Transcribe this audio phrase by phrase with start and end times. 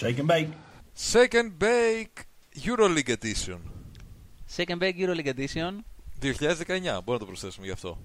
[0.00, 0.48] Shake and bake.
[0.94, 2.26] Second Bake
[2.66, 3.60] EuroLeague Edition.
[4.56, 5.72] Second Bake EuroLeague Edition.
[6.20, 7.98] 2019, μπορούμε να το προσθέσουμε γι' αυτό.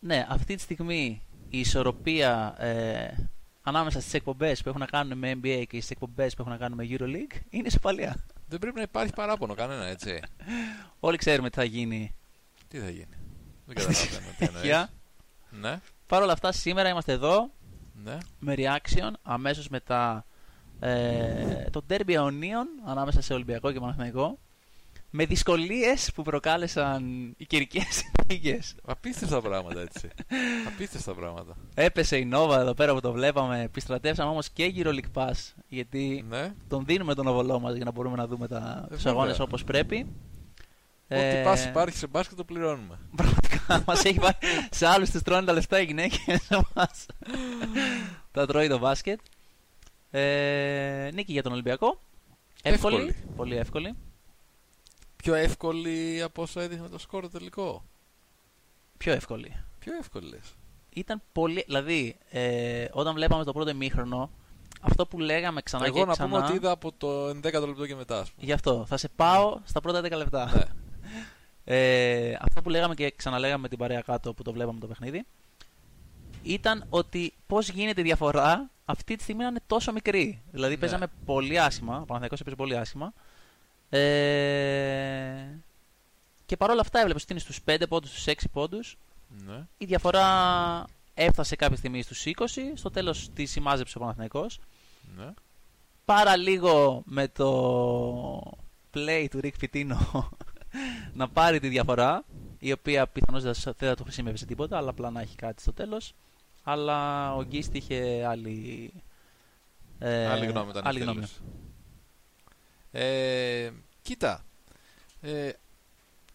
[0.00, 3.28] Ναι, αυτή τη στιγμή η ισορροπία ε,
[3.62, 6.58] ανάμεσα στις εκπομπές που έχουν να κάνουν με NBA και στις εκπομπές που έχουν να
[6.58, 8.24] κάνουν με EuroLeague είναι ισοπαλία.
[8.48, 10.20] Δεν πρέπει να υπάρχει παράπονο κανένα, έτσι.
[11.00, 12.14] Όλοι ξέρουμε τι θα γίνει.
[12.68, 13.16] Τι θα γίνει.
[13.66, 14.64] Δεν καταλαβαίνω τι εννοείς.
[14.64, 14.90] Για.
[15.50, 17.50] Ναι, Παρ' όλα αυτά, σήμερα είμαστε εδώ
[17.92, 18.18] ναι.
[18.38, 20.26] με reaction αμέσως μετά
[20.84, 24.38] ε, το derby Ιωνίων ανάμεσα σε Ολυμπιακό και Παναθηναϊκό
[25.14, 28.74] με δυσκολίες που προκάλεσαν οι καιρικές συνθήκες.
[28.84, 30.08] Απίστευτα πράγματα, έτσι.
[30.66, 31.56] Απίστευτα πράγματα.
[31.74, 33.60] Έπεσε η Νόβα εδώ πέρα που το βλέπαμε.
[33.62, 36.52] Επιστρατεύσαμε όμως και γύρω League Pass γιατί Ναι.
[36.68, 39.12] τον δίνουμε τον οβολό μας για να μπορούμε να δούμε τα, τους βέβαια.
[39.12, 39.96] αγώνες όπως πρέπει.
[41.08, 42.98] Ό,τι Ε, πας υπάρχει σε μπάσκετ το πληρώνουμε.
[43.16, 44.36] Πραγματικά μας έχει βάλει
[44.70, 47.06] σε άλλους τους τρώνε τα λεφτά οι γυναίκες σε εμάς.
[48.32, 49.20] τα τρώει το μπάσκετ.
[50.14, 52.00] Ε, νίκη για τον Ολυμπιακό.
[52.62, 52.96] Εύκολη.
[52.96, 53.16] Εύκολη.
[53.36, 53.96] Πολύ εύκολη.
[55.16, 57.84] Πιο εύκολη από όσο έδειχνε το σκορ το τελικό.
[58.96, 59.56] Πιο εύκολη.
[59.78, 60.54] Πιο εύκολη λες.
[60.94, 61.62] Ήταν πολύ.
[61.66, 64.30] Δηλαδή, ε, όταν βλέπαμε το πρώτο ημίχρονο,
[64.80, 66.28] αυτό που λέγαμε ξανά Εγώ και να ξανά.
[66.28, 68.46] πούμε ότι είδα από το 11ο λεπτό και μετά, ας πούμε.
[68.46, 68.84] Γι' αυτό.
[68.88, 70.50] Θα σε πάω στα πρώτα 10 λεπτά.
[70.54, 70.62] Ναι.
[71.64, 75.24] Ε, αυτό που λέγαμε και ξαναλέγαμε με την παρέα κάτω που το βλέπαμε το παιχνίδι
[76.42, 80.42] ήταν ότι πώς γίνεται η διαφορά αυτή τη στιγμή να είναι τόσο μικρή.
[80.50, 80.80] Δηλαδή Ναι.
[80.80, 81.92] παίζαμε πολύ άσχημα.
[81.94, 83.12] Ο Παναθηναϊκός έπαιζε πολύ άσχημα.
[83.88, 85.46] Ε,
[86.46, 88.96] και παρόλα αυτά έβλεπες ότι είναι στους 5 πόντους, στους 6 πόντους.
[89.46, 89.66] ναι.
[89.78, 90.26] Η διαφορά
[91.14, 92.72] έφτασε κάποια στιγμή στους 20.
[92.74, 94.60] Στο τέλος τη σημάζεψε ο Παναθηναϊκός.
[95.16, 95.30] ναι.
[96.04, 98.56] Πάρα λίγο με το
[98.94, 99.96] play του Rick Pitino
[101.20, 102.24] να πάρει τη διαφορά,
[102.58, 105.36] η οποία πιθανώς δεν θα- δεν θα του χρησιμεύει σε τίποτα, αλλά απλά να έχει
[105.36, 106.14] κάτι στο τέλος.
[106.62, 108.92] Αλλά ο Γκίστη είχε άλλη,
[109.98, 111.26] ε, άλλη γνώμη ήταν άλλη γνώμη.
[112.90, 113.70] Ε,
[114.02, 114.44] κοίτα.
[115.20, 115.50] Ε,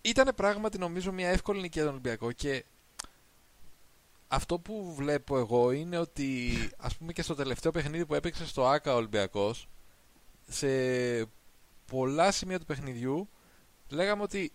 [0.01, 2.65] ήταν πράγματι νομίζω μια εύκολη νίκη για τον Ολυμπιακό και
[4.27, 8.67] αυτό που βλέπω εγώ είναι ότι ας πούμε και στο τελευταίο παιχνίδι που έπαιξε στο
[8.67, 9.67] ΆΚΑ ο Ολυμπιακός
[10.49, 10.67] σε
[11.85, 13.29] πολλά σημεία του παιχνιδιού
[13.89, 14.51] λέγαμε ότι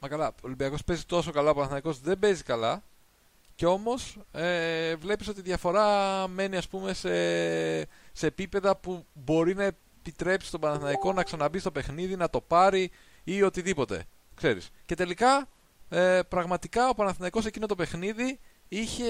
[0.00, 2.82] μα καλά, ο Ολυμπιακός παίζει τόσο καλά, ο Παναθηναϊκός δεν παίζει καλά
[3.56, 7.08] και όμως ε, βλέπεις ότι η διαφορά μένει ας πούμε σε,
[8.12, 12.90] σε επίπεδα που μπορεί να επιτρέψει τον Παναθηναϊκό να ξαναμπεί στο παιχνίδι, να το πάρει
[13.24, 14.04] ή οτιδήποτε.
[14.34, 14.70] Ξέρεις.
[14.84, 15.48] Και τελικά
[15.88, 19.06] ε, πραγματικά ο Παναθηναϊκός εκείνο το παιχνίδι είχε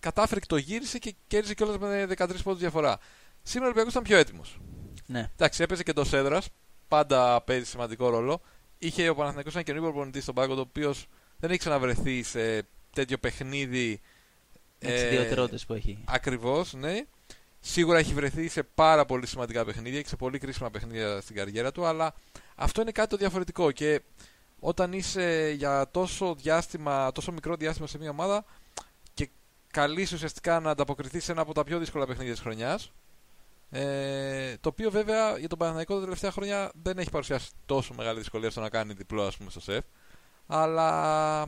[0.00, 2.98] κατάφερε και το γύρισε και κέρδισε κιόλας με 13 πόντους διαφορά.
[3.42, 4.60] Σήμερα ο Ολυμπιακός ήταν πιο έτοιμος.
[5.06, 5.30] Ναι.
[5.32, 6.48] Εντάξει, έπαιζε και το έδρας.
[6.88, 8.40] Πάντα παίζει σημαντικό ρόλο.
[8.78, 11.06] Είχε ο Παναθηναϊκός ένα καινούργιο προπονητής στον πάγκο, το οποίος
[11.38, 14.00] δεν έχει ξαναβρεθεί σε τέτοιο παιχνίδι.
[14.80, 15.98] Με τις ιδιαιτερότητες που έχει.
[16.04, 17.04] Ακριβώς, ναι.
[17.60, 21.72] Σίγουρα έχει βρεθεί σε πάρα πολύ σημαντικά παιχνίδια και σε πολύ κρίσιμα παιχνίδια στην καριέρα
[21.72, 22.14] του, αλλά
[22.54, 23.70] αυτό είναι κάτι το διαφορετικό.
[23.70, 24.02] Και
[24.60, 28.44] όταν είσαι για τόσο, διάστημα, τόσο μικρό διάστημα σε μια ομάδα
[29.14, 29.28] και
[29.70, 32.92] καλείς ουσιαστικά να ανταποκριθείς σε ένα από τα πιο δύσκολα παιχνίδια της χρονιάς.
[33.70, 38.18] Ε, το οποίο βέβαια για τον Παναθηναϊκό τα τελευταία χρόνια δεν έχει παρουσιάσει τόσο μεγάλη
[38.18, 39.84] δυσκολία στο να κάνει διπλό ας πούμε, στο σεφ.
[40.46, 41.46] Αλλά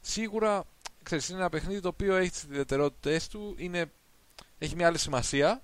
[0.00, 0.64] σίγουρα
[1.04, 3.92] ξέρεις, είναι ένα παιχνίδι το οποίο έχει τις ιδιαιτερότητες του, είναι,
[4.58, 5.62] έχει μια άλλη σημασία.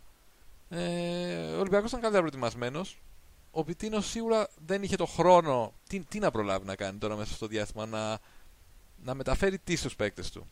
[0.68, 3.00] Ε, ο Ολυμπιακός ήταν καλύτερα προετοιμασμένος.
[3.50, 5.72] Ο Πιτίνος σίγουρα δεν είχε το χρόνο.
[5.88, 8.18] Τι, τι να προλάβει να κάνει τώρα μέσα στο διάστημα, να,
[9.04, 10.46] να μεταφέρει τι στους παίκτες του.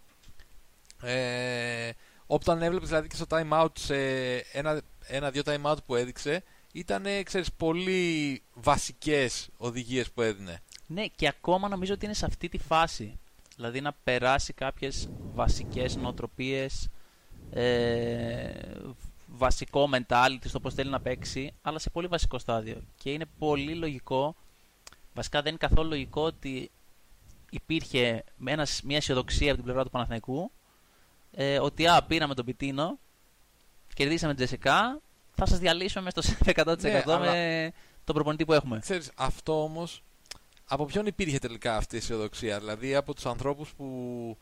[1.02, 1.90] Ε,
[2.26, 3.96] όταν έβλεπες δηλαδή και στο time out σε
[4.36, 10.62] ένα, ένα-δύο time out που έδειξε, ήταν ξέρεις, πολύ βασικές οδηγίες που έδινε.
[10.86, 13.18] Ναι, και ακόμα νομίζω ότι είναι σε αυτή τη φάση.
[13.58, 16.88] Δηλαδή να περάσει κάποιες βασικές νοοτροπίες,
[17.50, 18.50] ε,
[19.26, 22.82] βασικό mentality στο πώς θέλει να παίξει, αλλά σε πολύ βασικό στάδιο.
[22.96, 24.36] Και είναι πολύ λογικό,
[25.14, 26.70] βασικά δεν είναι καθόλου λογικό ότι
[27.50, 30.50] υπήρχε με ένας, μια αισιοδοξία από την πλευρά του Παναθηναϊκού
[31.30, 32.98] ε, ότι α, πήραμε τον Πιτίνο,
[33.94, 35.00] κερδίσαμε την Τζεσικά,
[35.34, 37.72] θα σας διαλύσουμε μέσα στο 100% Ναι, αλλά- με
[38.04, 38.78] τον προπονητή που έχουμε.
[38.78, 40.02] Ξέρεις, αυτό όμως,
[40.68, 42.58] από ποιον υπήρχε τελικά αυτή η αισιοδοξία.
[42.58, 44.38] Δηλαδή από τους ανθρώπους που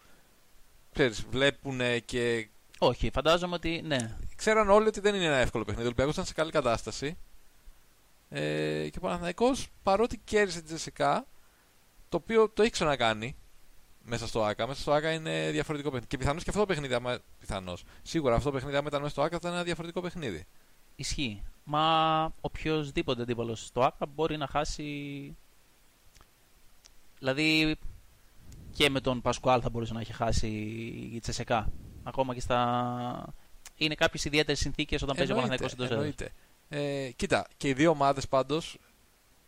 [0.93, 4.17] ξέρεις, βλέπουν και Όχι, φαντάζομαι ότι ναι.
[4.37, 5.82] ξέραν όλοι ότι δεν είναι ένα εύκολο παιχνίδι.
[5.82, 7.19] Ο Ολυμπιακός ήταν σε καλή κατάσταση.
[8.28, 11.26] Ε, και ο Παναθηναϊκός παρότι κέρδισε την Τζεσικά,
[12.08, 13.37] το οποίο το έχει ξανακάνει
[14.02, 14.67] μέσα στο ΑΚΑ.
[14.67, 16.11] Μέσα στο ΑΚΑ είναι διαφορετικό παιχνίδι.
[16.11, 17.84] Και πιθανώς και αυτό το παιχνίδι, άμα, πιθανώς.
[18.02, 20.46] Σίγουρα αυτό το παιχνίδι, άμα ήταν μέσα στο ΑΚΑ, θα ήταν ένα διαφορετικό παιχνίδι.
[20.96, 21.43] Ισχύει.
[21.64, 25.37] Μα οποιοδήποτε αντίπαλος στο ΑΚΑ μπορεί να χάσει.
[27.18, 27.76] Δηλαδή
[28.72, 30.48] και με τον Πασκουάλ θα μπορούσε να έχει χάσει
[31.12, 31.72] η Τσεσεκά.
[32.02, 33.34] Ακόμα και στα.
[33.76, 36.30] Είναι κάποιες ιδιαίτερες συνθήκες όταν παίζει ο Εννοείται, Παναθηναϊκός εντός έδρας.
[36.68, 37.06] εννοείται.
[37.06, 38.78] Ε, κοίτα, και οι δύο ομάδες πάντως.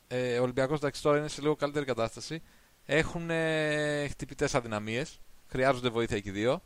[0.09, 2.43] Ε, ο Ολυμπιακός εντάξει τώρα είναι σε λίγο καλύτερη κατάσταση.
[2.87, 5.21] Έχουν ε, χτυπητές αδυναμίες.
[5.49, 6.63] Χρειάζονται βοήθεια και οι δύο.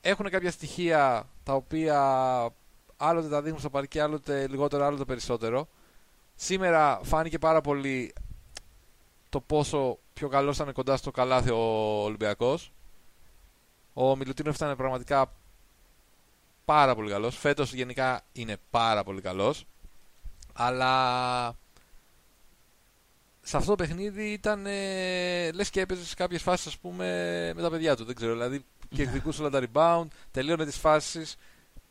[0.00, 1.98] Έχουν κάποια στοιχεία τα οποία
[2.96, 5.68] άλλοτε τα δείχνουν στο παρκή, άλλοτε λιγότερο, άλλοτε περισσότερο.
[6.34, 8.12] Σήμερα φάνηκε πάρα πολύ
[9.32, 12.72] το πόσο πιο καλός ήταν κοντά στο καλάθι ο Ολυμπιακός.
[13.92, 15.32] Ο Μιλουτίνοφ ήταν πραγματικά
[16.64, 17.38] πάρα πολύ καλός.
[17.38, 19.64] Φέτος γενικά είναι πάρα πολύ καλός.
[20.52, 21.56] Αλλά
[23.40, 27.06] σε αυτό το παιχνίδι ήταν ε, λες και έπαιζε σε κάποιες φάσεις ας πούμε
[27.54, 31.36] με τα παιδιά του, δεν ξέρω, δηλαδή και εκδικούσε όλα τα rebound, τελείωνε τις φάσεις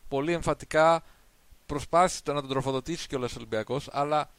[0.08, 1.02] πολύ εμφατικά,
[1.66, 4.30] προσπάθησε να τον τροφοδοτήσει και ο Ολυμπιακός, αλλά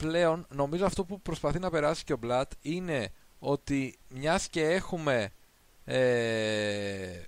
[0.00, 5.30] πλέον νομίζω αυτό που προσπαθεί να περάσει και ο Μπλατ είναι ότι μιας και έχουμε
[5.84, 7.22] ε,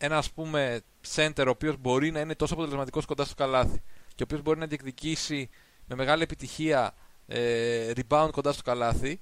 [0.00, 0.80] ένα ας πούμε
[1.14, 3.82] center ο οποίος μπορεί να είναι τόσο αποτελεσματικός κοντά στο καλάθι
[4.14, 5.48] και ο οποίος μπορεί να διεκδικήσει
[5.86, 6.94] με μεγάλη επιτυχία
[7.26, 9.20] ε, rebound κοντά στο καλάθι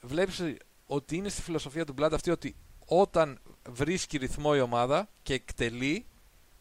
[0.00, 0.42] βλέπεις
[0.86, 2.56] ότι είναι στη φιλοσοφία του Μπλατ αυτή ότι
[2.86, 3.38] όταν
[3.70, 6.06] βρίσκει ρυθμό η ομάδα και εκτελεί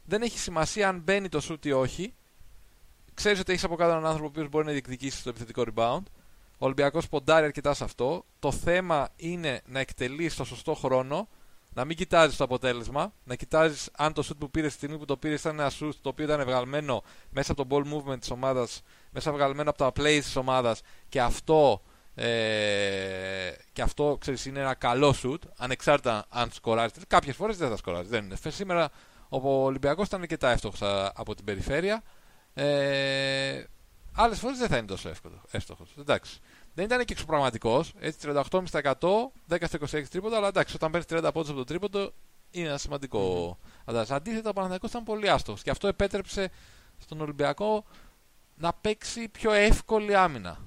[0.05, 2.13] δεν έχει σημασία αν μπαίνει το shoot ή όχι
[3.13, 6.03] ξέρεις ότι έχεις από κάτω έναν άνθρωπο που μπορεί να διεκδικήσει το επιθετικό rebound.
[6.57, 8.25] Ο Ολυμπιακός ποντάρει αρκετά σε αυτό.
[8.39, 11.27] Το θέμα είναι να εκτελείς στο σωστό χρόνο,
[11.73, 15.05] να μην κοιτάζεις το αποτέλεσμα, να κοιτάζεις αν το shoot που πήρες στη στιγμή που
[15.05, 18.31] το πήρες ήταν ένα shoot το οποίο ήταν βγαλμένο μέσα από το ball movement της
[18.31, 18.81] ομάδας,
[19.11, 21.81] μέσα βγαλμένο από τα plays της ομάδας και αυτό.
[22.15, 27.03] Ε, και αυτό ξέρεις, είναι ένα καλό shoot ανεξάρτητα αν σκοράζεις.
[27.07, 28.09] Κάποιες φορές δεν θα σκοράζεις.
[28.09, 28.35] Δεν είναι.
[28.47, 28.89] Σήμερα
[29.29, 30.81] ο Ολυμπιακός ήταν αρκετά εύστοχος
[31.13, 32.03] από την περιφέρεια.
[32.53, 33.63] Ε,
[34.15, 35.11] Άλλες φορές δεν θα είναι τόσο
[35.51, 35.93] εύστοχος.
[35.99, 36.39] Εντάξει.
[36.73, 37.93] Δεν ήταν και εξωπραγματικός.
[37.99, 42.13] Έτσι 38,5%, 10 26 τρίποντα, αλλά εντάξει, όταν παίρνεις 30 πόντους από το τρίποντο
[42.51, 44.05] είναι ένα σημαντικό mm-hmm.
[44.09, 46.51] Αντίθετα, ο Παναθηναϊκός ήταν πολύ άστοχος και αυτό επέτρεψε
[46.97, 47.85] στον Ολυμπιακό
[48.55, 50.57] να παίξει πιο εύκολη άμυνα.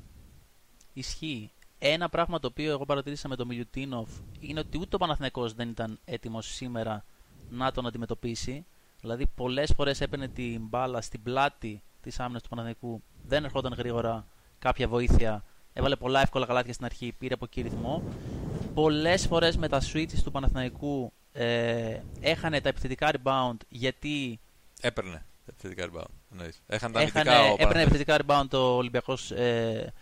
[0.93, 1.51] Ισχύει.
[1.79, 4.09] Ένα πράγμα το οποίο εγώ παρατηρήσα με τον Μιλιουτίνοφ
[4.41, 7.05] είναι ότι ούτε ο Παναθηναϊκός δεν ήταν έτοιμος σήμερα
[7.51, 8.67] να τον αντιμετωπίσει.
[9.07, 14.27] Δηλαδή, πολλές φορές έπαιρνε την μπάλα στην πλάτη της άμυνας του Παναθηναϊκού, δεν ερχόταν γρήγορα
[14.59, 15.45] κάποια βοήθεια.
[15.73, 18.03] Έβαλε πολλά εύκολα καλάθια στην αρχή, πήρε από εκεί ρυθμό.
[18.75, 24.41] Πολλές φορές με τα switches του Παναθηναϊκού ε, έχανε τα επιθετικά rebound γιατί.
[24.81, 26.49] Έπαιρνε τα επιθετικά rebound.
[26.67, 29.93] Έχανε τα Έχανε, έπαιρνε επιθετικά rebound ο Ολυμπιακός ε,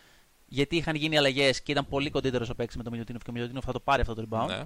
[0.46, 3.32] γιατί είχαν γίνει αλλαγές και ήταν πολύ κοντύτερος ο παίκτης με τον Μιλιοτίνοφ και ο
[3.32, 4.46] Μιλιοτίνοφ θα το πάρει αυτό το rebound.
[4.46, 4.62] Ναι.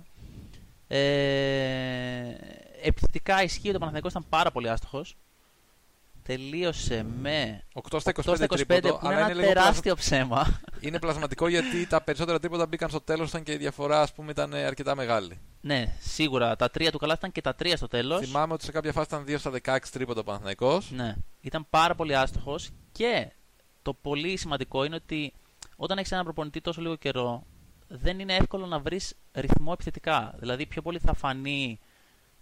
[0.96, 2.36] Ε,
[2.82, 5.16] επιθετικά ισχύει ότι ο Παναθηναϊκός ήταν πάρα πολύ άστοχος.
[6.22, 10.60] Τελείωσε με 8 στα 25, 25 τρίποντο, που είναι ένα τεράστιο ψέμα.
[10.80, 14.30] Είναι πλασματικό γιατί τα περισσότερα τρίποτα μπήκαν στο τέλος όταν και η διαφορά ας πούμε,
[14.30, 15.38] ήταν αρκετά μεγάλη.
[15.60, 16.56] Ναι, σίγουρα.
[16.56, 18.26] Τα τρία του καλά ήταν και τα τρία στο τέλος.
[18.26, 20.90] Θυμάμαι ότι σε κάποια φάση ήταν 2 στα 16 τρίποντα ο Παναθηναϊκός.
[20.90, 23.30] Ναι, ήταν πάρα πολύ άστοχος και
[23.82, 25.32] το πολύ σημαντικό είναι ότι
[25.76, 27.42] όταν έχεις έναν προπονητή τόσο λίγο καιρό,
[27.88, 30.34] δεν είναι εύκολο να βρεις ρυθμό επιθετικά.
[30.38, 31.78] Δηλαδή, πιο πολύ θα φανεί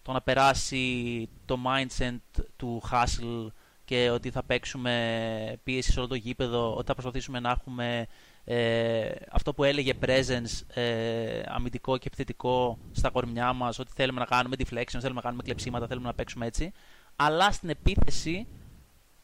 [0.06, 3.47] το να περάσει το mindset του hustle
[3.85, 8.06] και ότι θα παίξουμε πίεση σε όλο το γήπεδο, ότι θα προσπαθήσουμε να έχουμε
[8.44, 14.25] ε, αυτό που έλεγε presence ε, αμυντικό και επιθετικό στα κορμιά μας, ότι θέλουμε να
[14.25, 16.73] κάνουμε deflection, θέλουμε να κάνουμε κλεψίματα, θέλουμε να παίξουμε έτσι.
[17.17, 18.47] Αλλά στην επίθεση,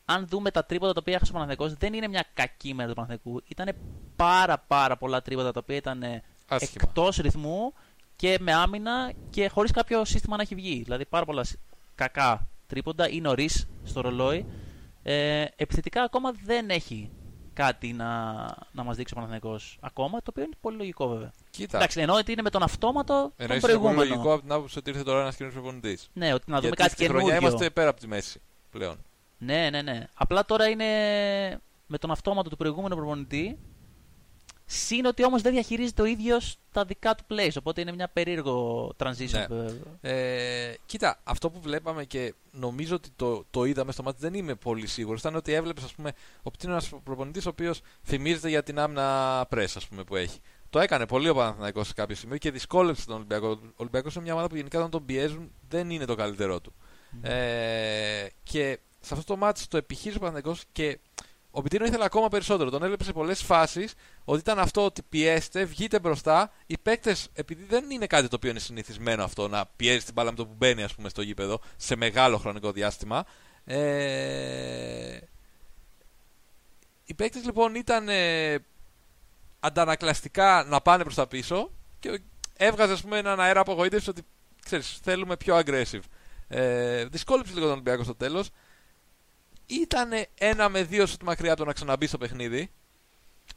[0.04, 2.94] αν δούμε τα τρίποτα τα οποία έχασε ο Παναθηναϊκός, δεν είναι μια κακή μέρα του
[2.94, 3.42] Παναθηναϊκού.
[3.46, 3.74] Ήταν
[4.16, 6.02] πάρα πάρα πολλά τρίποτα τα οποία ήταν
[6.48, 7.72] εκτός ρυθμού
[8.22, 10.82] και με άμυνα και χωρίς κάποιο σύστημα να έχει βγει.
[10.82, 11.46] Δηλαδή πάρα πολλά
[11.94, 14.46] κακά τρίποντα ή νωρίς στο ρολόι.
[15.02, 17.10] Ε, επιθετικά ακόμα δεν έχει
[17.52, 18.32] κάτι να,
[18.72, 21.32] να μας δείξει ο Παναθηναϊκός ακόμα, το οποίο είναι πολύ λογικό βέβαια.
[21.50, 21.76] Κοίτα.
[21.76, 24.02] Εντάξει, εννοώ ότι είναι με τον αυτόματο τον προηγούμενο.
[24.02, 26.10] Είναι λογικό από την άποψη ότι ήρθε τώρα ένας κοινό προπονητής.
[26.12, 27.26] Ναι, ότι να δούμε Γιατί κάτι καινούργιο.
[27.26, 28.96] χρονιά είμαστε πέρα από τη μέση πλέον.
[29.38, 30.06] Ναι, ναι, ναι.
[30.14, 30.86] Απλά τώρα είναι
[31.86, 33.58] με τον αυτόματο του προηγούμενου προπονητή
[34.74, 37.50] Συν ότι όμως δεν διαχειρίζεται ο ίδιος τα δικά του plays.
[37.58, 39.46] Οπότε είναι μια περίεργο transition.
[39.48, 40.10] Ναι.
[40.10, 44.54] Ε, κοίτα, αυτό που βλέπαμε και νομίζω ότι το, το είδαμε στο μάτι, δεν είμαι
[44.54, 45.20] πολύ σίγουρος.
[45.20, 46.12] Ήταν ότι έβλεπες, ας πούμε,
[46.42, 50.38] ο Πτίνο ένα προπονητής ο οποίος θυμίζεται για την άμυνα press, ας πούμε, που έχει.
[50.70, 53.48] Το έκανε πολύ ο Παναθηναϊκός σε κάποιο σημείο και δυσκόλεψε τον Ολυμπιακό.
[53.48, 56.74] Ο Ολυμπιακός είναι μια ομάδα που γενικά όταν τον πιέζουν δεν είναι το καλύτερό του.
[57.12, 57.28] Mm.
[57.28, 60.98] Ε, και σε αυτό το μάτι το επιχείρησε ο Παναθηναϊκός και
[61.54, 62.70] ο Πιτίνο ήθελε ακόμα περισσότερο.
[62.70, 63.94] Τον έβλεπε σε πολλές φάσεις
[64.24, 66.52] ότι ήταν αυτό ότι πιέστε, βγείτε μπροστά.
[66.66, 70.30] Οι παίκτες, επειδή δεν είναι κάτι το οποίο είναι συνηθισμένο αυτό να πιέζεις την μπάλα
[70.30, 73.24] με το που μπαίνει ας πούμε, στο γήπεδο σε μεγάλο χρονικό διάστημα.
[73.64, 75.18] Ε...
[77.04, 78.58] Οι παίκτες λοιπόν ήταν ε,
[79.60, 82.20] αντανακλαστικά να πάνε προς τα πίσω και
[82.56, 84.22] έβγαζε ας πούμε, έναν αέρα απογοήτευσης ότι
[84.64, 86.02] ξέρεις, θέλουμε πιο aggressive.
[86.48, 88.50] Ε, δυσκόλεψε λίγο τον Ολυμπιακό στο τέλος
[89.66, 92.70] ήταν ένα με δύο σουτ μακριά από το να ξαναμπεί στο παιχνίδι.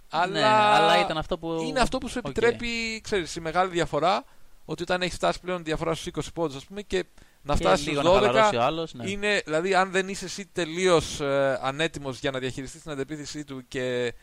[0.10, 1.62] Αλλά, Ναι, αλλά ήταν αυτό που.
[1.68, 2.26] είναι αυτό που σου Οκ.
[2.26, 4.24] επιτρέπει, ξέρεις, η μεγάλη διαφορά.
[4.66, 7.06] Ότι όταν έχεις φτάσει πλέον διαφορά στους 20 πόντους, ας πούμε, και
[7.42, 9.10] να Και φτάσεις λίγο στους να 12, χαλαρώσει ο άλλος, ναι.
[9.10, 13.68] είναι, δηλαδή, αν δεν είσαι εσύ τελείως ε, ανέτοιμος για να διαχειριστείς την αντεπίθεσή του
[13.68, 14.14] και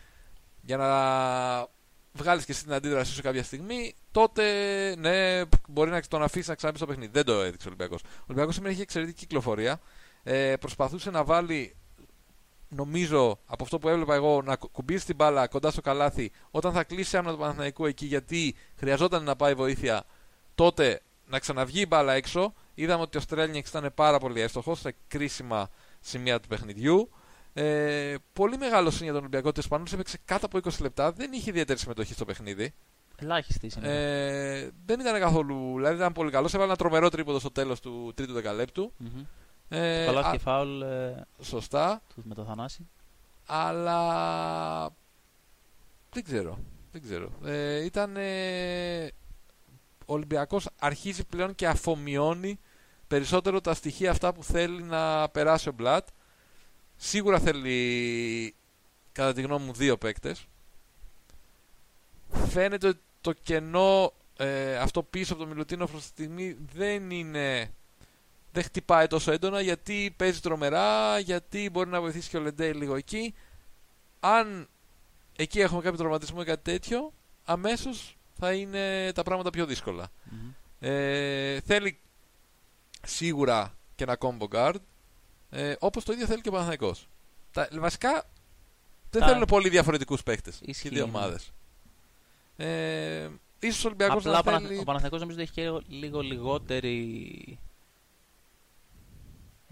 [0.61, 0.87] για να
[2.13, 4.45] βγάλεις και εσύ την αντίδρασή σου κάποια στιγμή, τότε
[4.99, 7.11] ναι, μπορεί να τον αφήσεις να ξαναμπεί στο παιχνίδι.
[7.13, 8.01] Δεν το έδειξε ο Ολυμπιακός.
[8.03, 9.81] Ο Ολυμπιακός σήμερα είχε εξαιρετική κυκλοφορία.
[10.23, 11.77] Ε, προσπαθούσε να βάλει,
[12.69, 16.73] νομίζω, από αυτό που έβλεπα εγώ, να κου- κουμπίσει την μπάλα κοντά στο καλάθι όταν
[16.73, 20.05] θα κλείσει άμυνα του Παναθηναϊκού εκεί, γιατί χρειαζόταν να πάει βοήθεια.
[20.55, 22.55] Τότε να ξαναβγεί η μπάλα έξω.
[22.75, 25.69] Είδαμε ότι ο Στρέλνιεξ ήταν πάρα πολύ εύστοχος σε κρίσιμα
[26.01, 27.11] σημεία του παιχνιδιού.
[27.53, 31.13] Ε, πολύ μεγάλο είναι για τον Ολυμπιακό ότι ο Ισπανός έπαιξε κάτω από 20 λεπτά.
[31.13, 32.75] Δεν είχε ιδιαίτερη συμμετοχή στο παιχνίδι.
[33.17, 33.93] Ελάχιστη σήμερα.
[33.93, 35.73] Ε, δεν ήταν καθόλου.
[35.77, 36.55] Δηλαδή ήταν πολύ καλός.
[36.55, 38.93] Έβαλε ένα τρομερό τρίποδο στο τέλος του τρίτου δεκαλέπτου.
[38.97, 39.25] Μμμ.
[39.75, 42.03] Ε, Καλά α- και φάουλ ε, σωστά.
[42.15, 42.89] του με το Θανάση.
[43.47, 44.91] Αλλά.
[46.13, 46.59] Δεν ξέρω.
[46.93, 47.31] Δεν ξέρω.
[47.45, 48.17] Ε, ήταν.
[48.17, 49.07] Ε,
[50.07, 52.59] ο Ολυμπιακός αρχίζει πλέον και αφομοιώνει
[53.09, 56.09] περισσότερο τα στοιχεία αυτά που θέλει να περάσει ο Μπλατ.
[56.97, 58.55] Σίγουρα θέλει,
[59.13, 60.47] κατά τη γνώμη μου, δύο παίκτες.
[62.49, 67.75] Φαίνεται ότι το κενό ε, αυτό πίσω από το Μιλουτίνο προς τη στιγμή δεν είναι...
[68.53, 72.95] Δεν χτυπάει τόσο έντονα γιατί παίζει τρομερά, γιατί μπορεί να βοηθήσει και ο Λεντέι λίγο
[72.97, 73.35] εκεί.
[74.21, 74.69] Αν
[75.37, 77.13] εκεί έχουμε κάποιο τραυματισμό ή κάτι τέτοιο,
[77.45, 80.09] αμέσως θα είναι τα πράγματα πιο δύσκολα.
[80.25, 80.51] Μμμ.
[80.81, 81.99] Ε, θέλει
[83.07, 84.75] σίγουρα και ένα combo guard.
[85.51, 87.09] Ε, Όπως το ίδιο θέλει και ο Παναθηναϊκός.
[87.53, 88.25] Τα, βασικά
[89.11, 91.11] δεν Τα- θέλουν πολύ διαφορετικούς παίκτες και οι Ισχύει, δύο ναι.
[91.17, 91.53] ομάδες.
[92.57, 93.29] Ε,
[93.59, 94.63] ίσως ο Ολυμπιακός Απλά να ο, Παναθ...
[94.63, 94.79] θέλει...
[94.79, 97.59] ο Παναθηναϊκός νομίζω ότι έχει και λίγο λιγότερη.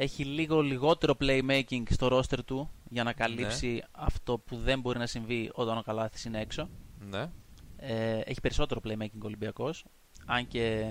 [0.02, 3.78] Έχει λίγο λιγότερο playmaking στο roster του για να καλύψει Ναι.
[3.90, 6.68] αυτό που δεν μπορεί να συμβεί όταν ο Καλάθης είναι έξω.
[6.98, 7.30] Ναι.
[7.76, 9.84] Ε, έχει περισσότερο playmaking ο Ολυμπιακός,
[10.26, 10.86] αν και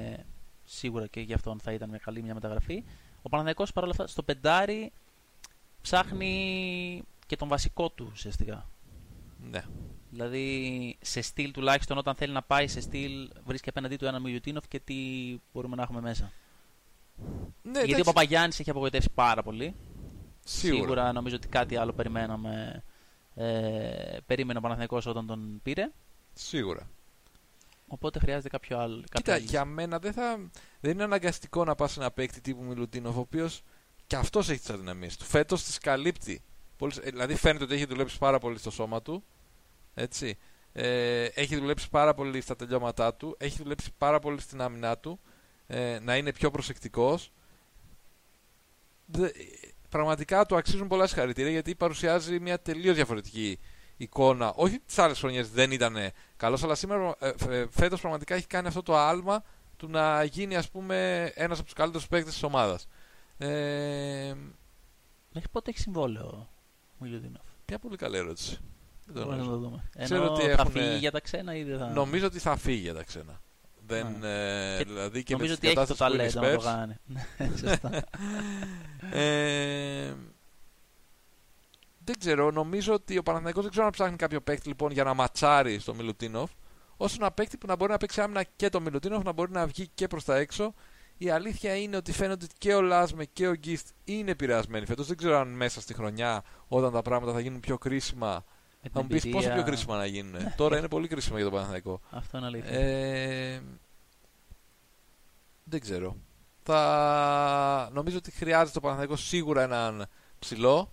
[0.63, 2.83] σίγουρα και γι' αυτόν θα ήταν μια καλή μια μεταγραφή.
[3.21, 4.91] Ο Παναθηναϊκός παρόλα αυτά στο πεντάρι
[5.81, 8.69] ψάχνει και τον βασικό του ουσιαστικά.
[9.49, 9.63] ναι.
[10.11, 14.67] Δηλαδή σε στυλ τουλάχιστον όταν θέλει να πάει σε στυλ βρίσκει απέναντί του ένα Μιλουτίνοφ
[14.67, 14.95] και τι
[15.53, 16.31] μπορούμε να έχουμε μέσα.
[17.61, 19.75] Ναι Γιατί ο εντάξει, Παπαγιάννης έχει απογοητεύσει πάρα πολύ.
[20.43, 21.11] σίγουρα.
[21.11, 22.83] νομίζω ότι κάτι άλλο περιμέναμε.
[23.35, 25.91] Ε, περίμενε ο Παναθηναϊκός όταν τον πήρε.
[26.33, 26.89] Σίγουρα.
[27.87, 28.95] Οπότε χρειάζεται κάποιο άλλο.
[28.95, 30.49] κάποια Κοίτα, άλλη για μένα δεν, θα,
[30.79, 33.61] δεν είναι αναγκαστικό να πας σε ένα παίκτη τύπου Μιλουτίνοφ, ο οποίος
[34.07, 35.25] και αυτός έχει τις αδυναμίες του.
[35.25, 36.41] Φέτος τις καλύπτει.
[36.77, 39.23] Πολύ, ε, δηλαδή φαίνεται ότι έχει δουλέψει πάρα πολύ στο σώμα του.
[39.93, 40.37] Έτσι.
[40.71, 43.35] Ε, έχει δουλέψει πάρα πολύ στα τελειώματά του.
[43.39, 45.19] Έχει δουλέψει πάρα πολύ στην άμυνά του.
[45.71, 47.31] Ε, να είναι πιο προσεκτικός.
[49.89, 53.59] Πραγματικά του αξίζουν πολλά συγχαρητήρια γιατί παρουσιάζει μια τελείως διαφορετική
[53.97, 54.53] εικόνα.
[54.55, 55.95] Όχι ότι τις άλλες χρονιές δεν ήταν
[56.37, 59.43] καλός, αλλά σήμερα ε, ε, φέτος πραγματικά έχει κάνει αυτό το άλμα
[59.77, 62.87] του να γίνει ας πούμε ένας από τους καλύτερους παίκτες της ομάδας.
[63.37, 64.33] Ε,
[65.33, 66.47] Μέχρι πότε έχει συμβόλαιο ο
[66.99, 67.41] Μιλουτίνοφ.
[67.67, 68.57] μια πολύ καλή ερώτηση.
[69.05, 69.63] Δεν το Μπορούμε να γνωρίζω.
[69.63, 69.89] το δούμε.
[70.03, 71.87] Ξέρω Ενώ ότι θα έχουνε- φύγει για τα ξένα ή δεν θα.
[71.89, 73.41] Νομίζω ότι θα φύγει για τα ξένα.
[73.89, 76.41] Δεν, ε, Και δηλαδή και Νομίζω με ότι τις έχει το κατάσταση που είναι ταλέντο
[76.41, 76.97] να το οι Spurs,
[77.37, 77.51] κάνει.
[77.59, 78.03] Σωστά.
[79.11, 80.13] Ε,
[82.03, 85.13] δεν ξέρω, νομίζω ότι ο Παναθηναϊκός δεν ξέρω αν ψάχνει κάποιο παίκτη λοιπόν για να
[85.13, 86.51] ματσάρει στο Μιλουτίνοφ.
[86.97, 89.65] Όσο ένα παίκτη που να μπορεί να παίξει άμυνα και το Μιλουτίνοφ, να μπορεί να
[89.67, 90.73] βγει και προς τα έξω.
[91.17, 95.07] Η αλήθεια είναι ότι φαίνεται ότι και ο Λάσμε και ο Γκίστ είναι επηρεασμένοι φέτος.
[95.07, 98.43] Δεν ξέρω αν μέσα στη χρονιά, όταν τα πράγματα θα γίνουν πιο κρίσιμα, Με
[98.91, 100.35] θα μου την πει πόσο πιο εμπειρία- κρίσιμα να γίνουν.
[100.55, 102.01] Τώρα είναι πολύ κρίσιμα για τον Παναθηναϊκό.
[102.09, 102.71] Αυτό είναι αλήθεια.
[102.79, 103.61] Ε,
[105.63, 106.15] δεν ξέρω.
[106.63, 107.89] Θα...
[107.93, 110.07] Νομίζω ότι χρειάζεται το Παναθηναϊκό σίγουρα έναν
[110.39, 110.91] ψηλό.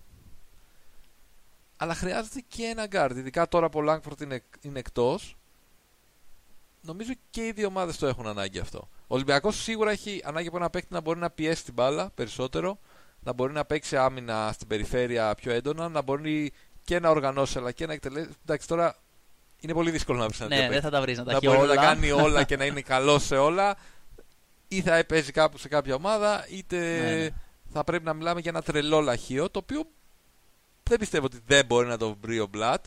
[1.77, 3.13] Αλλά χρειάζεται και ένα guard.
[3.15, 5.37] Ειδικά τώρα που ο Langford είναι, είναι εκτός.
[6.81, 8.89] Νομίζω και οι δύο ομάδες το έχουν ανάγκη αυτό.
[9.01, 12.79] Ο Ολυμπιακός σίγουρα έχει ανάγκη από ένα παίκτη να μπορεί να πιέσει την μπάλα περισσότερο.
[13.19, 15.89] Να μπορεί να παίξει άμυνα στην περιφέρεια πιο έντονα.
[15.89, 16.51] Να μπορεί
[16.87, 18.29] και να οργανώσει αλλά και να εκτελέσει.
[18.45, 18.95] Εντάξει τώρα
[19.59, 21.37] είναι πολύ δύσκολο να βρεις ένα ναι, τέτοιο δεν θα τα βρεις να τα να
[21.37, 21.73] έχει μπορεί όλα.
[21.73, 23.77] να κάνει όλα και να είναι καλός σε όλα.
[24.67, 27.29] Ή θα παίζει κάπου σε κάποια ομάδα, είτε Ναι, ναι.
[27.71, 29.83] θα πρέπει να μιλάμε για ένα τρελό λαχείο, το οποίο
[30.83, 32.85] δεν πιστεύω ότι δεν μπορεί να το βρει ο Μπλατ.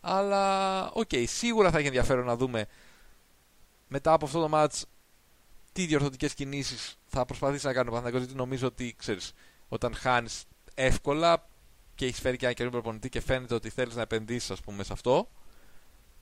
[0.00, 2.66] Αλλά, οκ, σίγουρα θα έχει ενδιαφέρον να δούμε
[3.88, 4.82] μετά από αυτό το match
[5.72, 9.32] τι διορθωτικές κινήσεις θα προσπαθήσει να κάνει ο Παναθηναϊκός γιατί νομίζω ότι ξέρεις,
[9.68, 11.49] όταν χάνεις εύκολα
[12.00, 14.82] και έχεις φέρει και ένα καινούριο προπονητή και φαίνεται ότι θέλεις να επενδύσεις, ας πούμε,
[14.82, 15.28] σε αυτό,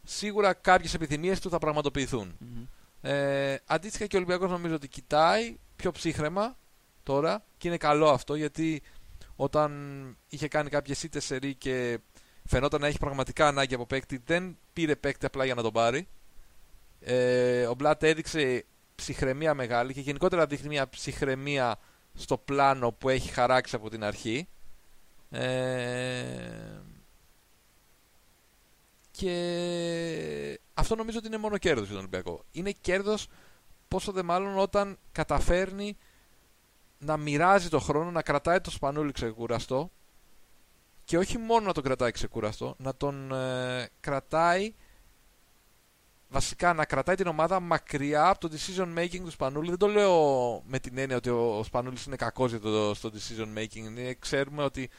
[0.04, 2.36] σίγουρα κάποιες επιθυμίες του θα πραγματοποιηθούν.
[2.38, 2.64] Μμμ.
[3.00, 6.56] Ε, αντίστοιχα και ο Ολυμπιακός νομίζω ότι κοιτάει πιο ψύχρεμα
[7.02, 8.82] τώρα και είναι καλό αυτό γιατί
[9.36, 9.70] όταν
[10.28, 11.98] είχε κάνει κάποιες ήττες σε και
[12.44, 16.08] φαινόταν να έχει πραγματικά ανάγκη από παίκτη, δεν πήρε παίκτη απλά για να τον πάρει.
[17.00, 21.78] Ε, ο Μπλάτ έδειξε ψυχραιμία μεγάλη και γενικότερα δείχνει μια ψυχραιμία
[22.14, 24.48] στο πλάνο που έχει χαράξει από την αρχή.
[25.30, 26.80] Ε,
[29.10, 32.44] και αυτό νομίζω ότι είναι μόνο κέρδος για τον Ολυμπιακό.
[32.52, 33.28] Είναι κέρδος
[33.88, 35.96] πόσο δε μάλλον όταν καταφέρνει
[36.98, 39.90] να μοιράζει το χρόνο, να κρατάει το σπανούλι ξεκουραστό
[41.04, 44.74] και όχι μόνο να τον κρατάει ξεκουραστό, να τον ε, κρατάει
[46.28, 49.68] βασικά να κρατάει την ομάδα μακριά από το decision making του Σπανούλη.
[49.68, 53.58] Δεν το λέω με την έννοια ότι ο Σπανούλης είναι κακός για το, στο decision
[53.58, 54.12] making.
[54.18, 54.90] ξέρουμε ότι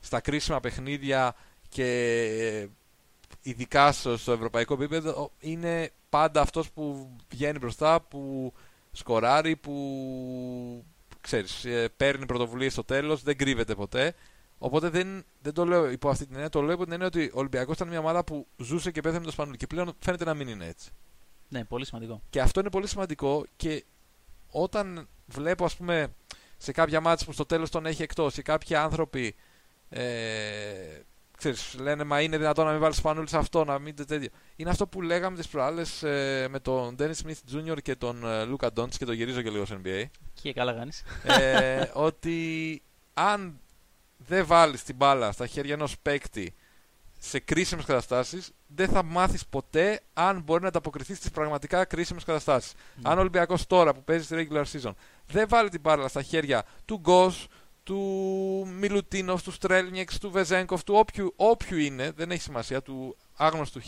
[0.00, 1.34] στα κρίσιμα παιχνίδια
[1.68, 2.68] και
[3.42, 8.52] ειδικά στο, στο ευρωπαϊκό επίπεδο είναι πάντα αυτός που βγαίνει μπροστά, που
[8.92, 10.84] σκοράρει, που
[11.20, 14.14] ξέρεις, ε, παίρνει πρωτοβουλίες στο τέλος, δεν κρύβεται ποτέ.
[14.58, 17.24] Οπότε δεν, δεν το λέω υπό αυτή την έννοια, το λέω υπό την έννοια ότι
[17.34, 20.24] ο Ολυμπιακός ήταν μια ομάδα που ζούσε και πέθανε με το Σπανούλη και πλέον φαίνεται
[20.24, 20.90] να μην είναι έτσι.
[21.48, 22.22] Ναι, πολύ σημαντικό.
[22.30, 23.84] Και αυτό είναι πολύ σημαντικό και
[24.50, 26.14] όταν βλέπω ας πούμε
[26.56, 29.34] σε κάποια μάτια που στο τέλος τον έχει εκτός ή κάποιοι άνθρωποι
[29.90, 30.02] ε,
[31.36, 34.28] ξέρεις, λένε μα είναι δυνατόν να μην βάλεις Σπανούλη σε αυτό, να μην τέτοιο.
[34.56, 37.82] Είναι αυτό που λέγαμε τις προάλλες ε, με τον Dennis Smith Jr.
[37.82, 40.04] και τον ε, Luka Doncic και το γυρίζω και λίγο στο NBA.
[40.42, 41.02] Και καλά κάνεις.
[41.24, 42.82] Ε, ότι
[43.14, 43.60] αν
[44.16, 46.54] δεν βάλεις την μπάλα στα χέρια ενός παίκτη
[47.18, 52.72] σε κρίσιμες καταστάσεις, δεν θα μάθεις ποτέ αν μπορεί να ανταποκριθείς στις πραγματικά κρίσιμες καταστάσεις.
[52.72, 53.00] Mm.
[53.02, 54.92] Αν ο Ολυμπιακός τώρα που παίζει στη regular season
[55.26, 57.48] δεν βάλει την μπάλα στα χέρια του Γκος,
[57.90, 63.80] του Μιλουτίνοφ, του Στρέλνιεξ, του Βεζέγκοφ, του όποιου, όποιου είναι, δεν έχει σημασία, του άγνωστου
[63.80, 63.86] χ,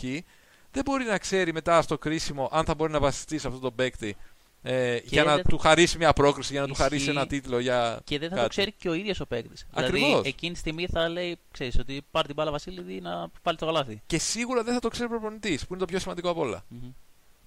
[0.71, 3.75] δεν μπορεί να ξέρει μετά στο κρίσιμο αν θα μπορεί να βασιστεί σε αυτόν τον
[3.75, 4.15] παίκτη
[4.61, 7.59] ε, για να του χαρίσει μια πρόκριση, για να του χαρίσει ένα τίτλο.
[7.59, 8.47] Για και δεν θα κάτι.
[8.47, 9.67] το ξέρει και ο ίδιος ο παίκτης.
[9.75, 13.65] Δηλαδή εκείνη τη στιγμή θα λέει, ξέρεις, ότι πάρει την μπάλα Βασίλη να πάλι το
[13.65, 14.01] γαλάθι.
[14.05, 16.63] Και σίγουρα δεν θα το ξέρει ο προπονητής, που είναι το πιο σημαντικό από όλα.
[16.71, 16.91] Mm-hmm.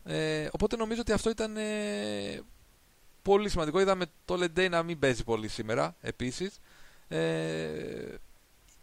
[0.05, 2.43] Ε, οπότε νομίζω ότι αυτό ήταν ε,
[3.27, 3.81] πολύ σημαντικό.
[3.81, 6.59] Είδαμε το Λεντέι να μην παίζει πολύ σήμερα επίσης.
[7.09, 7.19] Ε,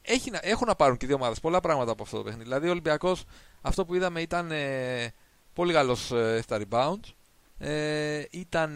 [0.01, 2.43] έχει, έχουν να πάρουν και δύο ομάδες πολλά πράγματα από αυτό το παιχνίδι.
[2.43, 3.23] Δηλαδή, ο Ολυμπιακός
[3.61, 5.13] αυτό που είδαμε ήταν ε,
[5.53, 7.13] πολύ καλός ε, στα rebounds.
[7.57, 8.73] Ε, ήταν,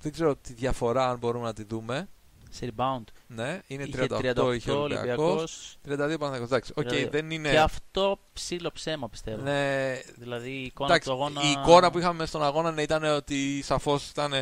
[0.00, 2.08] δεν ξέρω τη διαφορά αν μπορούμε να τη δούμε.
[2.50, 3.04] Σε rebound.
[3.26, 6.46] Ναι, είναι 38, 38 είχε ο Ολυμπιακός, 32 Παναθηναϊκός.
[6.46, 7.50] Εντάξει, okay, δεν είναι...
[7.50, 9.42] Και αυτό ψήλο ψέμα πιστεύω.
[9.42, 11.40] Ναι, δηλαδή η εικόνα Εντάξει, του αγώνα...
[11.42, 14.32] Η εικόνα που είχαμε στον αγώνα ναι, ήταν ότι σαφώς ήταν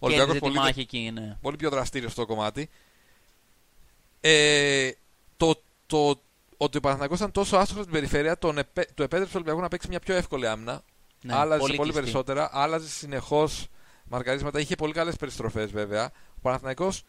[0.00, 1.36] ο Ολυμπιακός πολύ, μάχη εκεί, ναι.
[1.40, 2.68] πολύ πιο δραστήριο στο κομμάτι.
[4.20, 4.90] Ε,
[5.36, 6.20] το, το,
[6.56, 9.68] ότι ο Παναθηναϊκός ήταν τόσο άστοχος στην περιφέρεια τον επέ, του επέτρεψε ο Ολυμπιακός να
[9.68, 10.82] παίξει μια πιο εύκολη άμυνα.
[11.22, 13.66] Ναι, άλλαζε πολύ, πολύ περισσότερα, άλλαζε συνεχώς
[14.04, 14.60] μαρκαρίσματα.
[14.60, 16.10] Είχε πολύ καλές περιστροφές βέβαια.
[16.36, 17.02] Ο Παναθηναϊκός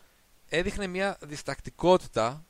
[0.49, 2.45] έδειχνε μια διστακτικότητα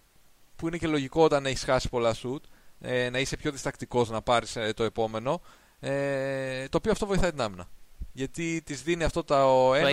[0.55, 2.43] που είναι και λογικό όταν έχεις χάσει πολλά σουτ.
[2.81, 5.41] Ε, να είσαι πιο διστακτικός να πάρεις ε, το επόμενο.
[5.79, 7.67] Ε, το οποίο αυτό βοηθάει την άμυνα.
[8.17, 9.45] Γιατί της δίνει αυτό τα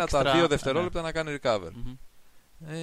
[0.02, 1.06] 1, τα 2 δευτερόλεπτα ναι.
[1.06, 1.68] να κάνει recover.
[1.68, 1.96] Mm-hmm.
[2.66, 2.76] Ε,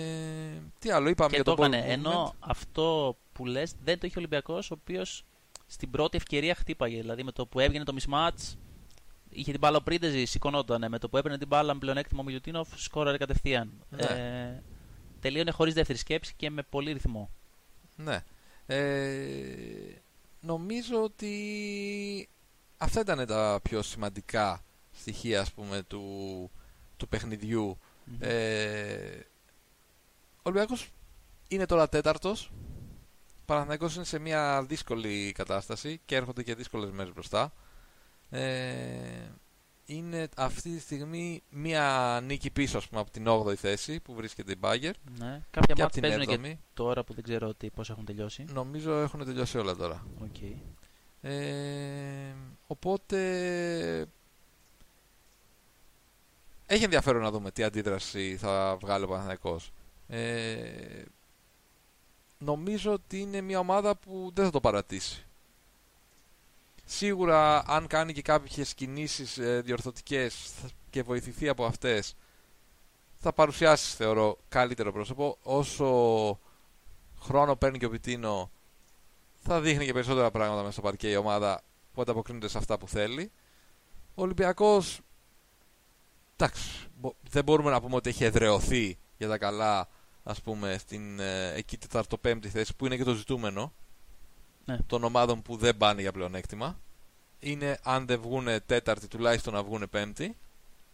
[0.80, 1.84] τι άλλο είπαμε και για το, το έκανε.
[1.88, 5.25] Ενώ αυτό που λες δεν το είχε ο Ολυμπιακός, ο οποίος
[5.65, 6.99] στην πρώτη ευκαιρία χτύπαγε.
[6.99, 8.56] Δηλαδή με το που έβγαινε το mismatch,
[9.30, 10.86] είχε την μπάλα ο Πρίντεζη, σηκωνόταν.
[10.89, 13.71] Με το που έπαιρνε την μπάλα με πλεονέκτημα ο Μιλουτίνοφ, σκόραρε κατευθείαν.
[13.89, 14.04] Ναι.
[14.04, 14.63] Ε,
[15.19, 17.30] τελείωνε χωρίς δεύτερη σκέψη και με πολύ ρυθμό.
[17.95, 18.23] Ναι.
[18.65, 18.82] Ε,
[20.39, 22.30] νομίζω ότι
[22.77, 26.51] αυτά ήταν τα πιο σημαντικά στοιχεία ας πούμε, του,
[26.97, 27.77] του παιχνιδιού.
[28.19, 29.19] Ε,
[30.38, 30.89] ο Ολυμπιακός
[31.47, 32.51] είναι τώρα τέταρτος.
[33.39, 37.54] Ο Παναθηναϊκός είναι σε μια δύσκολη κατάσταση και έρχονται και δύσκολες μέρες μπροστά.
[38.30, 39.32] Ε,
[39.86, 44.51] είναι αυτή τη στιγμή μία νίκη πίσω ας πούμε, από την 8η θέση που βρίσκεται
[44.51, 44.93] η Μπάγκερ.
[45.17, 45.41] Ναι.
[45.51, 48.45] Κάποια μάτια παίζουν και τώρα που δεν ξέρω τι, πώς έχουν τελειώσει.
[48.54, 50.06] Νομίζω έχουν τελειώσει όλα τώρα.
[50.23, 50.56] Okay.
[51.21, 52.34] Ε,
[52.67, 53.17] οπότε
[56.73, 59.71] έχει ενδιαφέρον να δούμε τι αντίδραση θα βγάλει ο Παναθηναϊκός.
[60.07, 61.03] Ε,
[62.38, 65.25] νομίζω ότι είναι μια ομάδα που δεν θα το παρατήσει.
[66.86, 70.53] Σίγουρα αν κάνει και κάποιες κινήσεις ε, διορθωτικές
[70.89, 72.15] και βοηθηθεί από αυτές
[73.17, 76.39] θα παρουσιάσει θεωρώ καλύτερο πρόσωπο όσο
[77.19, 78.51] χρόνο παίρνει και ο Πιτίνο
[79.41, 81.62] θα δείχνει και περισσότερα πράγματα μέσα στο παρκέ η ομάδα
[81.93, 83.31] που ανταποκρίνονται σε αυτά που θέλει
[84.15, 85.01] ο Ολυμπιακός
[86.41, 86.88] εντάξει,
[87.30, 89.88] δεν μπορούμε να πούμε ότι έχει εδρεωθεί για τα καλά
[90.23, 93.73] ας πούμε στην ε, εκεί τεταρτοπέμπτη θέση που είναι και το ζητούμενο
[94.65, 94.77] ναι.
[94.88, 96.80] των ομάδων που δεν πάνε για πλεονέκτημα.
[97.39, 100.38] Είναι αν δεν βγουν τέταρτη τουλάχιστον να βγουν πέμπτη.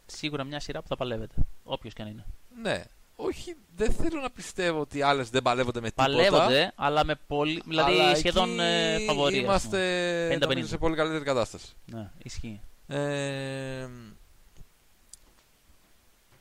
[0.06, 2.26] Σίγουρα μια σειρά που θα παλεύεται, όποιος και αν είναι.
[2.62, 2.84] Ναι,
[3.16, 6.10] όχι, δεν θέλω να πιστεύω ότι άλλες δεν παλεύονται με τίποτα.
[6.10, 7.62] Παλεύονται, αλλά με πολύ.
[7.66, 9.46] Δηλαδή αλλά σχεδόν εκεί ε, φαβορεί.
[9.48, 9.78] ας πούμε.
[9.80, 10.40] Είμαστε 50-50.
[10.40, 11.74] νομίζω, σε πολύ καλύτερη κατάσταση.
[11.86, 12.62] Ναι, ισχύει.
[12.88, 13.88] Ε,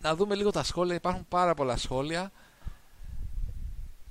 [0.07, 0.95] να δούμε λίγο τα σχόλια.
[0.95, 2.31] Υπάρχουν πάρα πολλά σχόλια.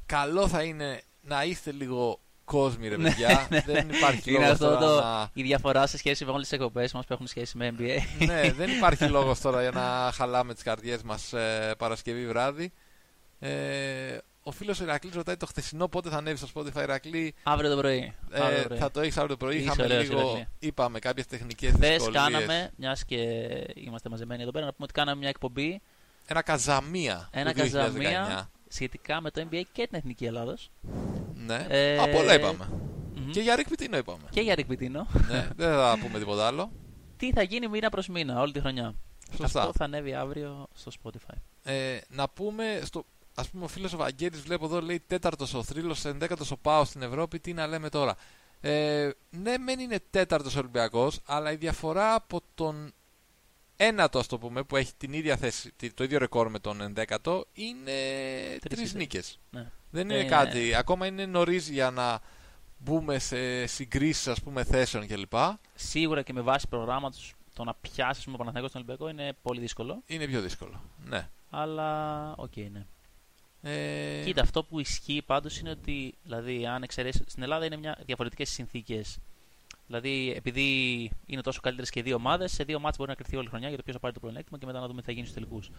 [0.05, 3.47] Καλό θα είναι να είστε λίγο κόσμοι, ρε παιδιά.
[3.65, 5.29] δεν υπάρχει Είναι λόγος αυτό τώρα το, να...
[5.33, 8.25] η διαφορά σε σχέση με όλες τις εκπομπές μας που έχουν σχέση με NBA.
[8.25, 12.71] ναι, δεν υπάρχει λόγος τώρα για να χαλάμε τις καρδιές μας ε, Παρασκευή βράδυ.
[13.39, 17.33] Ε, ο φίλος Ηρακλής ρωτάει το χθεσινό πότε θα ανέβεις στο Spotify Ηρακλή.
[17.43, 18.13] Αύριο το πρωί.
[18.31, 18.77] Ε, Αύριο το πρωί.
[18.77, 19.55] θα το έχεις αύριο το πρωί.
[19.55, 20.47] Είσαι Είχαμε ωραίος, λίγο, Ηρακλή.
[20.59, 22.23] είπαμε κάποιες τεχνικές Χθες δυσκολίες.
[22.23, 23.17] κάναμε, μιας και
[23.75, 25.81] είμαστε μαζεμένοι εδώ πέρα, να πούμε ότι κάναμε μια εκπομπή
[26.25, 27.71] Ένα καζαμία Ένα του 2019.
[27.71, 28.49] καζαμία.
[28.67, 30.71] σχετικά με το NBA και την Εθνική Ελλάδος.
[31.33, 31.65] Ναι.
[31.69, 32.69] Ε, Από όλα είπαμε.
[33.15, 33.31] Μμμ.
[33.31, 34.23] Και για Ρικ Πιτίνο είπαμε.
[34.29, 35.07] Και για Ρικ Πιτίνο.
[35.29, 36.71] ναι, δεν θα πούμε τίποτα άλλο.
[37.17, 38.93] Τι θα γίνει μήνα προς μήνα όλη τη χρονιά.
[39.37, 39.59] Σωστά.
[39.59, 41.33] Αυτό θα ανέβει αύριο στο Spotify.
[41.63, 43.05] Ε, να πούμε, στο,
[43.35, 46.87] ας πούμε ο φίλος ο Βαγγέλης βλέπω εδώ λέει τέταρτος ο Θρύλος, ενδέκατος ο Πάος
[46.87, 48.15] στην Ευρώπη, τι να λέμε τώρα.
[48.61, 52.93] Ε, ναι μεν είναι τέταρτος ο Ολυμπιακός, αλλά η διαφορά από τον
[53.75, 56.81] ένατο ας το πούμε που έχει την ίδια θέση, τη- το ίδιο ρεκόρ με τον
[56.81, 58.93] ενδέκατο είναι Τρεις τρεις ήττες.
[58.93, 59.39] νίκες.
[59.51, 59.71] Ναι.
[59.91, 62.19] Δεν Ναι, είναι είναι- κάτι, ακόμα είναι νωρίς για να
[62.77, 65.33] μπούμε σε συγκρίσεις ας πούμε θέσεων κλπ.
[65.75, 70.01] Σίγουρα και με βάση προγράμματος το να πιάσεις τον Παναθηναϊκός στον Ολυμπιακό είναι πολύ δύσκολο.
[70.05, 70.81] Είναι πιο δύσκολο.
[71.05, 71.29] Ναι.
[71.49, 72.85] Αλλά οκ, ναι.
[73.67, 77.21] Ε, Κοίτα, αυτό που ισχύει πάντως είναι ότι δηλαδή, αν εξαιρέσεις.
[77.25, 79.17] Στην Ελλάδα είναι μια διαφορετικές συνθήκες.
[79.87, 80.63] Δηλαδή, επειδή
[81.25, 83.67] είναι τόσο καλύτερες οι δύο ομάδες, σε δύο ματς μπορεί να κριθεί όλη η χρονιά
[83.67, 85.37] για το ποιος θα πάρει το πλεονέκτημα και μετά να δούμε τι θα γίνει στους
[85.37, 85.71] τελικούς.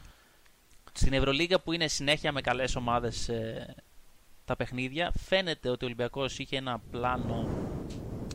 [0.92, 3.31] Στην Ευρωλίγα που είναι συνέχεια με καλές ομάδες
[4.44, 7.49] τα παιχνίδια, φαίνεται ότι ο Ολυμπιακός είχε ένα πλάνο.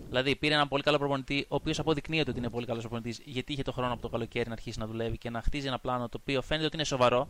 [0.08, 3.54] Δηλαδή, πήρε έναν πολύ καλό προπονητή, ο οποίος αποδεικνύεται ότι είναι πολύ καλός προπονητής, γιατί
[3.54, 6.10] είχε το χρόνο από το καλοκαίρι να αρχίσει να δουλεύει και να χτίζει ένα πλάνο
[6.10, 7.30] το οποίο φαίνεται ότι είναι σοβαρό,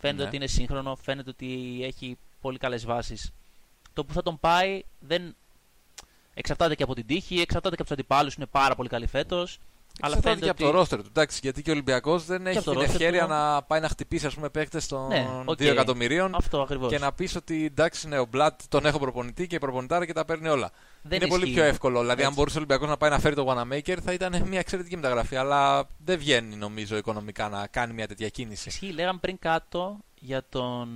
[0.00, 0.26] φαίνεται Ναι.
[0.28, 3.30] ότι είναι σύγχρονο, φαίνεται ότι έχει πολύ καλές βάσεις.
[3.92, 5.36] Το που θα τον πάει δεν
[6.34, 9.58] εξαρτάται και από την τύχη, εξαρτάται και από τους αντιπάλους, είναι πάρα πολύ καλοί φέτος.
[10.00, 10.62] Αλλά Εξαρτάται φαίνεται και ότι.
[10.62, 11.06] από το ρόστερ του.
[11.08, 13.28] Εντάξει, γιατί και ο Ολυμπιακός δεν έχει από το την roster ευκαιρία του.
[13.28, 15.58] να πάει να χτυπήσει ας πούμε, παίκτες των Ναι, οκ.
[15.58, 16.90] 2 εκατομμυρίων Αυτό ακριβώς.
[16.90, 20.24] και να πεις ότι εντάξει, ναι, ο Μπλατ τον έχω προπονητή και προπονητάρα και τα
[20.24, 20.70] παίρνει όλα.
[21.02, 21.54] Δεν είναι πολύ ισχύει.
[21.54, 22.00] πιο εύκολο.
[22.00, 22.38] Δηλαδή, αν Έτσι.
[22.38, 25.36] μπορούσε ο Ολυμπιακός να πάει να φέρει τον Wanamaker, θα ήταν μια εξαιρετική μεταγραφή.
[25.36, 28.68] Αλλά δεν βγαίνει, νομίζω, οικονομικά να κάνει μια τέτοια κίνηση.
[28.68, 30.88] Ισχύει, λέγαμε πριν κάτω για τον.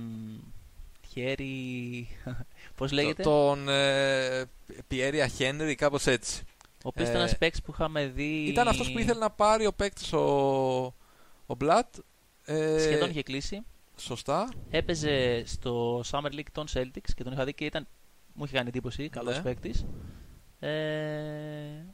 [1.11, 2.07] Θιέρι.
[2.77, 4.45] Πώς λέγεται; Το- Τον ε,
[4.87, 6.41] Πιέρια Χένρι, κάπως έτσι.
[6.73, 8.43] Ο οποίος ήταν ε, ένας παίκτης που είχαμε δει.
[8.43, 10.25] Ήταν αυτός που ήθελε να πάρει ο παίκτης ο,
[11.45, 11.95] ο Μπλατ.
[12.45, 13.61] Ε, Σχεδόν είχε κλείσει.
[13.97, 14.49] Σωστά.
[14.69, 17.87] Έπαιζε στο Summer League των Celtics και τον είχα δει και ήταν.
[18.33, 19.09] Μου είχε κάνει εντύπωση.
[19.09, 19.41] Καλός Ναι.
[19.41, 19.85] παίκτης.
[20.59, 20.69] Ε,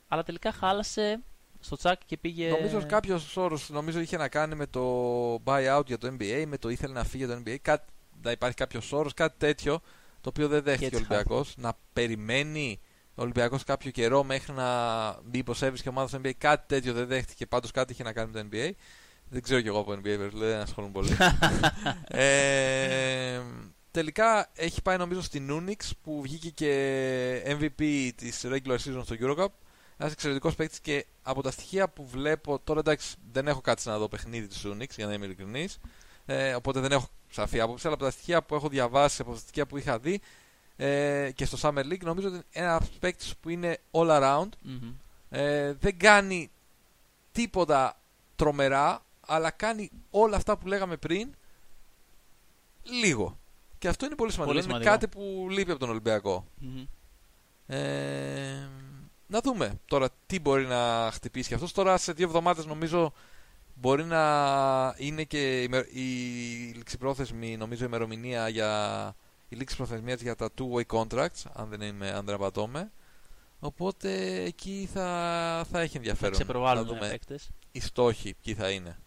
[0.07, 1.19] αλλά τελικά χάλασε
[1.59, 2.49] στο τσάκ και πήγε.
[2.49, 4.83] Νομίζω κάποιος όρος νομίζω είχε να κάνει με το
[5.43, 7.55] buyout για το NBA, με το ήθελε να φύγει για το NBA.
[7.61, 7.85] Κάτι,
[8.21, 9.79] να υπάρχει κάποιος όρος, κάτι τέτοιο
[10.21, 11.53] το οποίο δεν δέχτηκε ο έτσι Ολυμπιακός.
[11.57, 12.79] Να περιμένει
[13.15, 14.67] ο Ολυμπιακός κάποιο καιρό μέχρι να
[15.23, 16.31] μπει έβρισκε ομάδα στο NBA.
[16.37, 17.45] Κάτι τέτοιο δεν δέχτηκε.
[17.45, 18.71] Πάντως κάτι είχε να κάνει με το NBA.
[19.29, 21.09] Δεν ξέρω κι εγώ από NBA, βέβαια, δεν ασχολούμαι πολύ.
[22.23, 23.41] ε,
[23.91, 29.47] τελικά έχει πάει νομίζω στην Unix που βγήκε και MVP της regular season στο Eurocup.
[29.97, 32.59] Ένας εξαιρετικός παίκτης και από τα στοιχεία που βλέπω.
[32.59, 35.79] Τώρα εντάξει, δεν έχω κάτσει να δω παιχνίδι της Unix για να είμαι ειλικρινής.
[36.25, 37.85] Ε, οπότε δεν έχω σαφή άποψη.
[37.85, 40.21] Αλλά από τα στοιχεία που έχω διαβάσει, από τα στοιχεία που είχα δει
[40.77, 44.49] ε, και στο Summer League, νομίζω ότι είναι ένας παίκτης που είναι all around.
[44.61, 44.93] Μμμ.
[45.29, 46.51] Ε, δεν κάνει
[47.31, 47.99] τίποτα
[48.35, 51.35] τρομερά, αλλά κάνει όλα αυτά που λέγαμε πριν
[52.83, 53.38] λίγο.
[53.79, 54.57] Και αυτό είναι πολύ σημαντικό.
[54.57, 54.91] Πολύ είναι σημαντικό.
[54.91, 56.45] κάτι που λείπει από τον Ολυμπιακό.
[56.57, 56.85] Μμμ.
[57.67, 58.69] Ε,
[59.27, 61.71] να δούμε τώρα τι μπορεί να χτυπήσει και αυτός.
[61.71, 63.13] Τώρα σε δύο εβδομάδες νομίζω
[63.73, 64.23] μπορεί να
[64.97, 66.03] είναι και η, με- η
[66.75, 69.15] ληξιπρόθεσμη νομίζω ημερομηνία για
[69.49, 72.91] η λήξη προθεσμίας για τα two-way contracts αν δεν, είμαι, αν δεν απατώμε.
[73.59, 75.01] Οπότε εκεί θα,
[75.71, 77.49] θα έχει Θα ενδιαφέρον να ξεπροβάλλουν δούμε παίκτες.
[77.71, 78.97] οι στόχοι ποιοι θα είναι.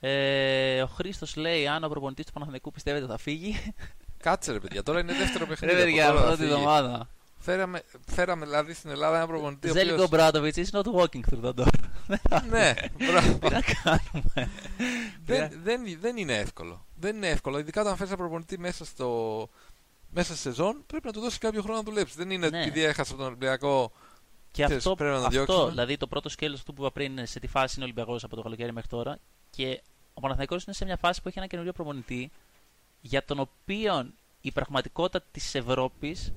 [0.00, 3.72] Ε, ο Χρήστος λέει: Αν ο προπονητής του Παναθηναϊκού πιστεύετε θα φύγει.
[4.22, 5.74] Κάτσε ρε παιδιά, τώρα είναι δεύτερο Ρε παιχνίδι.
[5.74, 6.52] από παιδιά, τώρα θα αυτό τη φύγει.
[6.52, 7.08] εβδομάδα.
[7.42, 10.08] Φέραμε, φέραμε δηλαδή στην Ελλάδα ένα προπονητή ο Ζέλικο οποίος...
[10.08, 11.66] Μπράντοβιτ is not walking through the door.
[12.50, 12.74] ναι,
[13.10, 13.38] μπράβο.
[13.38, 14.50] Τι να κάνουμε;
[15.24, 16.86] δεν, δεν, δεν είναι εύκολο.
[16.96, 17.58] Δεν είναι εύκολο.
[17.58, 19.48] Ειδικά όταν φέρεις ένα προπονητή μέσα, στο,
[20.10, 22.16] μέσα στη σεζόν, πρέπει να του δώσεις κάποιο χρόνο να δουλέψεις.
[22.16, 22.60] Δεν είναι Ναι.
[22.62, 23.92] επειδή έχασες από τον Ολυμπιακό.
[24.50, 25.70] Και Ξέρεις, αυτό, πρέπει να το αυτό διώξουμε.
[25.70, 28.24] δηλαδή το πρώτο σκέλος του που είπα πριν είναι σε τι φάση είναι ο Ολυμπιακός
[28.24, 29.18] από το καλοκαίρι μέχρι τώρα.
[29.50, 29.82] Και
[30.14, 32.30] ο Παναθηναϊκός είναι σε μια φάση που έχει ένα καινούριο προπονητή
[33.00, 36.32] για τον οποίο η πραγματικότητα της Ευρώπης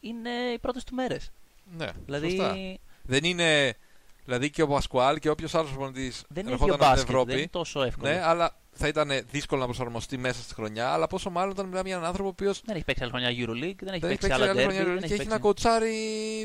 [0.00, 1.30] είναι οι πρώτε του μέρες.
[1.76, 2.56] Ναι, Δηλαδή, σωστά.
[3.02, 3.76] Δεν είναι
[4.24, 7.06] Δηλαδή και ο Πασκουάλ και όποιος άλλος προπονητής Δεν είναι ερχόταν ίδιο από την μπάσκετ,
[7.06, 7.38] δεν Ευρώπη.
[7.38, 8.10] είναι τόσο εύκολο.
[8.10, 10.88] Ναι, αλλά θα ήταν δύσκολο να προσαρμοστεί μέσα στη χρονιά.
[10.92, 13.30] Αλλά πόσο μάλλον όταν μιλάμε για έναν άνθρωπο ο οποίος Δεν έχει παίξει άλλη χρονιά
[13.30, 15.22] Euroleague, δεν έχει δεν έχει παίξει παίξει άλλα άλλη derby, χρονιά δεν και έχει έχει
[15.22, 15.40] να παίξει...
[15.40, 15.96] κοτσάρει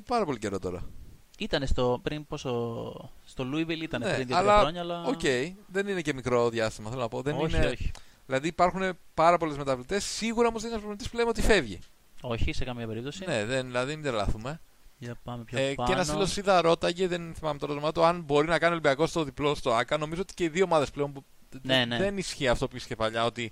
[0.06, 0.89] πάρα πολύ καιρό τώρα.
[1.43, 2.49] Ήταν στο, πριν πόσο,
[3.25, 5.03] στο Louisville ήταν Ναι, πριν δύο αλλά- χρόνια, αλλά...
[5.03, 5.21] Οκ,
[5.67, 7.21] δεν είναι και μικρό διάστημα, θέλω να πω.
[7.21, 7.65] Δεν όχι, είναι...
[7.65, 7.91] όχι.
[8.25, 10.03] Δηλαδή υπάρχουν πάρα πολλές μεταβλητές.
[10.03, 11.79] Σίγουρα όμως δεν είναι ένας προπονητής που λέμε ότι φεύγει.
[12.21, 13.25] Όχι, σε καμία περίπτωση.
[13.25, 14.62] Ναι, δεν, δηλαδή μην τρελαθούμε.
[14.97, 15.88] Για πάμε πιο Ε, πάνω.
[15.89, 19.08] και ένας φίλος είδα ρώταγε, δεν θυμάμαι το όνομα του, αν μπορεί να κάνει Ολυμπιακό
[19.08, 19.97] στο διπλό στο ΟΑΚΑ.
[19.97, 21.12] Νομίζω ότι και οι δύο ομάδες πλέον.
[21.13, 21.23] που-
[21.62, 21.97] Ναι, ναι.
[21.97, 23.51] Δεν ισχύει αυτό που είχε παλιά, ότι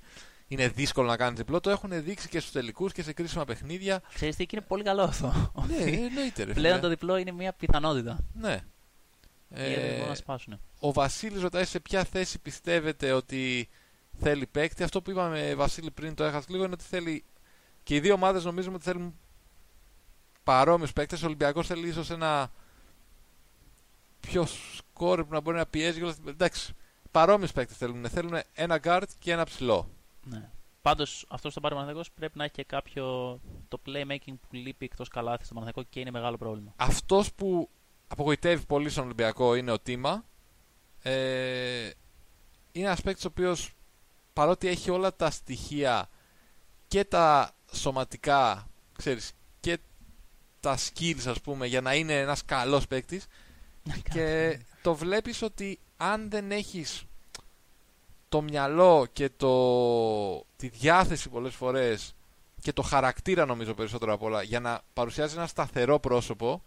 [0.52, 1.60] είναι δύσκολο να κάνεις διπλό.
[1.60, 4.02] Το έχουν δείξει και στους τελικούς και σε κρίσιμα παιχνίδια.
[4.14, 5.52] Ξέρεις τι, και είναι πολύ καλό αυτό.
[5.68, 6.44] ναι, εννοείται.
[6.44, 6.80] Ρε, Πλέον φίλε.
[6.80, 8.20] το διπλό είναι μια πιθανότητα.
[8.34, 8.60] Ναι.
[9.50, 10.60] Ε, Ε, μπορούν να σπάσουν.
[10.80, 13.70] ο Βασίλης ρωτάει σε ποια θέση πιστεύετε ότι
[14.20, 14.84] θέλει παίκτη.
[14.84, 17.24] Αυτό που είπαμε, Βασίλη, πριν το έχασες λίγο, είναι ότι θέλει.
[17.84, 19.20] Και οι δύο ομάδες νομίζουμε ότι θέλουν
[20.44, 21.22] παρόμοιους παίκτες.
[21.24, 22.52] Ο Ολυμπιακός θέλει ίσως ένα
[24.20, 25.98] πιο σκόρ που να μπορεί να πιέζει.
[25.98, 26.30] και όλα αυτά.
[26.30, 26.74] Εντάξει,
[27.12, 28.10] παρόμοιους παίκτες θέλουν.
[28.10, 29.90] Θέλουν ένα guard και ένα ψηλό.
[30.26, 30.50] Ναι.
[30.82, 33.40] Πάντως, αυτός στο πάρει Παναθηναϊκός πρέπει να έχει και κάποιο.
[33.68, 36.74] το playmaking που λείπει εκτός καλάθι στο Παναθηναϊκό και είναι μεγάλο πρόβλημα.
[36.76, 37.70] Αυτός που
[38.08, 40.26] απογοητεύει πολύ στον Ολυμπιακό είναι ο Τίμα.
[41.02, 41.90] Ε,
[42.72, 43.74] είναι ένας παίκτης ο οποίος
[44.34, 46.10] παρότι έχει όλα τα στοιχεία
[46.88, 49.78] και τα σωματικά, ξέρεις, και
[50.60, 53.26] τα skills ας πούμε για να είναι ένας καλός παίκτης
[54.14, 57.04] και το βλέπεις ότι αν δεν έχεις
[58.32, 62.16] το μυαλό και το, τη διάθεση πολλές φορές
[62.62, 66.64] και το χαρακτήρα νομίζω περισσότερο απ' όλα για να παρουσιάζει ένα σταθερό πρόσωπο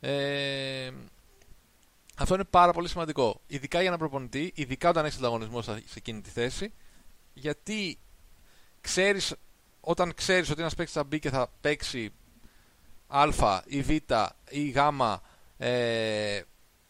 [0.00, 0.90] ε,
[2.16, 3.40] αυτό είναι πάρα πολύ σημαντικό.
[3.46, 6.72] Ειδικά για ένα προπονητή, ειδικά όταν έχεις ανταγωνισμό σε σε εκείνη τη θέση.
[7.34, 7.98] Γιατί
[8.80, 9.34] ξέρεις,
[9.80, 12.12] όταν ξέρεις ότι ένας παίκτης θα μπει και θα παίξει
[13.06, 13.28] Α
[13.66, 13.90] ή Β
[14.50, 14.76] ή Γ,
[15.56, 16.40] ε,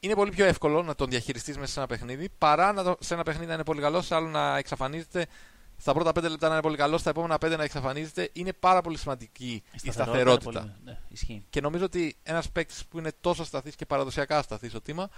[0.00, 3.14] είναι πολύ πιο εύκολο να τον διαχειριστείς μέσα σε ένα παιχνίδι παρά να το, σε
[3.14, 5.26] ένα παιχνίδι να είναι πολύ καλό, σε άλλο να εξαφανίζεται.
[5.80, 8.30] Στα πρώτα 5 λεπτά να είναι πολύ καλό, στα επόμενα 5 να εξαφανίζεται.
[8.32, 10.50] Είναι πάρα πολύ σημαντική η σταθερότητα.
[10.60, 11.44] είναι πολύ- Ναι, ισχύει.
[11.50, 15.08] Και νομίζω ότι ένας παίκτης που είναι τόσο σταθής και παραδοσιακά σταθής στο τίμα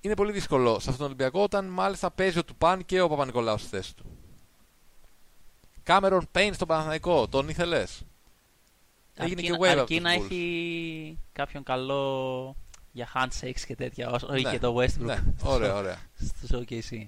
[0.00, 3.58] είναι πολύ δύσκολο σε αυτόν τον Ολυμπιακό όταν μάλιστα παίζει ο Τουπάν και ο Παπα-Νικολάου
[3.58, 4.04] στη θέση του.
[5.82, 8.02] Κάμερον Πέιν στον Παναθηναϊκό, τον ήθελες;
[9.14, 10.22] Έγινε αρκεί, και wave από αρκεί τους να Bulls.
[10.24, 12.56] έχει κάποιον καλό
[12.96, 15.98] για handshakes και τέτοια, όσο Ναι, είχε το Westbrook Ναι, ωραία, ωραία.
[16.46, 17.06] στο OKC.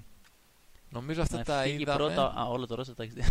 [0.89, 1.97] Νομίζω αυτά Να τα φύγει είδαμε.
[1.97, 3.23] πρώτα, α, όλο το ρόστερ τα έχεις δει.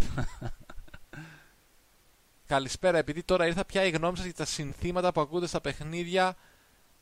[2.46, 6.36] Καλησπέρα, επειδή τώρα ήρθα, ποια η γνώμη σας για τα συνθήματα που ακούγονται στα παιχνίδια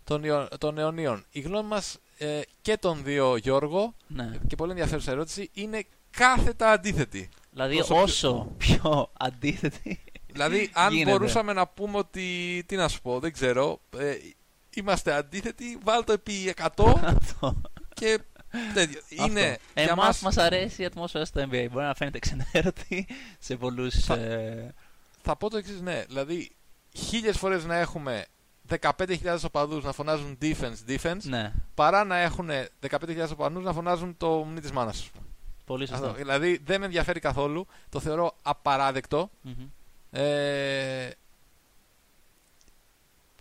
[0.04, 1.24] των, Ιω- των αιωνίων.
[1.30, 4.30] Η γνώμη μας ε, και των δύο, Γιώργο, ναι.
[4.46, 7.28] και πολύ ενδιαφέρουσα ερώτηση, είναι κάθετα αντίθετη.
[7.50, 11.10] Δηλαδή Όσο πιο- όσο πιο αντίθετη Δηλαδή, αν Γίνεται.
[11.10, 12.62] μπορούσαμε να πούμε ότι.
[12.66, 13.80] Τι να σου πω, δεν ξέρω.
[13.98, 14.14] Ε,
[14.80, 17.60] είμαστε αντίθετοι, βάλ το επί 100 αυτό.
[17.94, 18.18] και
[18.74, 19.00] τέτοιο.
[19.08, 21.66] Είναι για Εμάς μας, μας αρέσει η ατμόσφαιρα στο NBA.
[21.70, 23.06] Μπορεί να φαίνεται ξενέρωτη
[23.38, 23.94] σε πολλούς...
[24.04, 24.74] Θα- ε,
[25.22, 26.04] Θα πω το εξής, ναι.
[26.06, 26.50] Δηλαδή,
[26.94, 28.24] χίλιες φορές να έχουμε
[28.80, 32.50] 15.000 οπαδούς να φωνάζουν defense, defense, ναι, παρά να έχουν
[32.90, 35.10] 15.000 οπαδούς να φωνάζουν το μνή της μάνας σου.
[35.64, 36.04] πολύ σωστό.
[36.06, 36.16] Αυτό.
[36.16, 37.66] Δηλαδή, δεν με ενδιαφέρει καθόλου.
[37.88, 39.30] Το θεωρώ απαράδεκτο.
[39.40, 39.68] Μμμ.
[40.10, 41.08] Ε,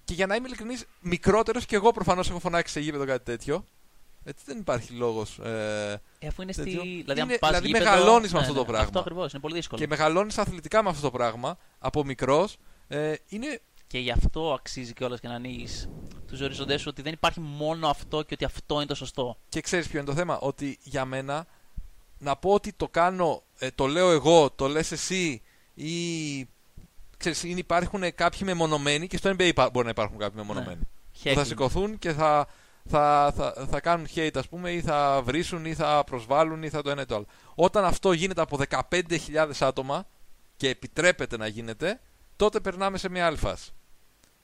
[0.06, 3.66] και για να είμαι ειλικρινής, μικρότερος και εγώ προφανώς έχω φωνάξει σε γήπεδο κάτι τέτοιο.
[4.28, 5.40] Έτσι δεν υπάρχει λόγος.
[5.40, 6.64] Ε, Ε, αφού είναι στη...
[6.64, 6.82] τέτοιο.
[6.82, 8.86] Δηλαδή, αν Είναι- πας δηλαδή γήπεδο- μεγαλώνεις με ναι, αυτό το ναι, πράγμα.
[8.86, 9.82] Αυτό ακριβώς, είναι πολύ δύσκολο.
[9.82, 12.58] και μεγαλώνεις αθλητικά με αυτό το πράγμα από μικρός.
[12.88, 15.90] Ε, είναι Και γι' αυτό αξίζει κιόλας και να ανοίγεις
[16.28, 19.38] τους οριζοντές σου ότι δεν υπάρχει μόνο αυτό και ότι αυτό είναι το σωστό.
[19.50, 21.46] Και ξέρεις ποιο είναι το θέμα, ότι για μένα
[22.18, 25.42] να πω ότι το κάνω, ε, το λέω εγώ, το λες εσύ
[25.74, 26.48] ή
[27.18, 30.80] ξέρεις, είναι, υπάρχουν κάποιοι μεμονωμένοι και στο NBA υπά- μπορεί να υπάρχουν κάποιοι μεμονωμένοι.
[31.24, 31.46] Που θα Heckling.
[31.46, 32.48] σηκωθούν και θα,
[32.90, 36.82] θα, θα, θα κάνουν hate ας πούμε ή θα βρίσουν ή θα προσβάλλουν ή θα
[36.82, 37.26] το ένα ή το άλλο.
[37.56, 40.08] Όταν αυτό γίνεται από 15.000 άτομα
[40.58, 42.00] και επιτρέπεται να γίνεται,
[42.36, 43.72] τότε περνάμε σε μια άλλη φάση.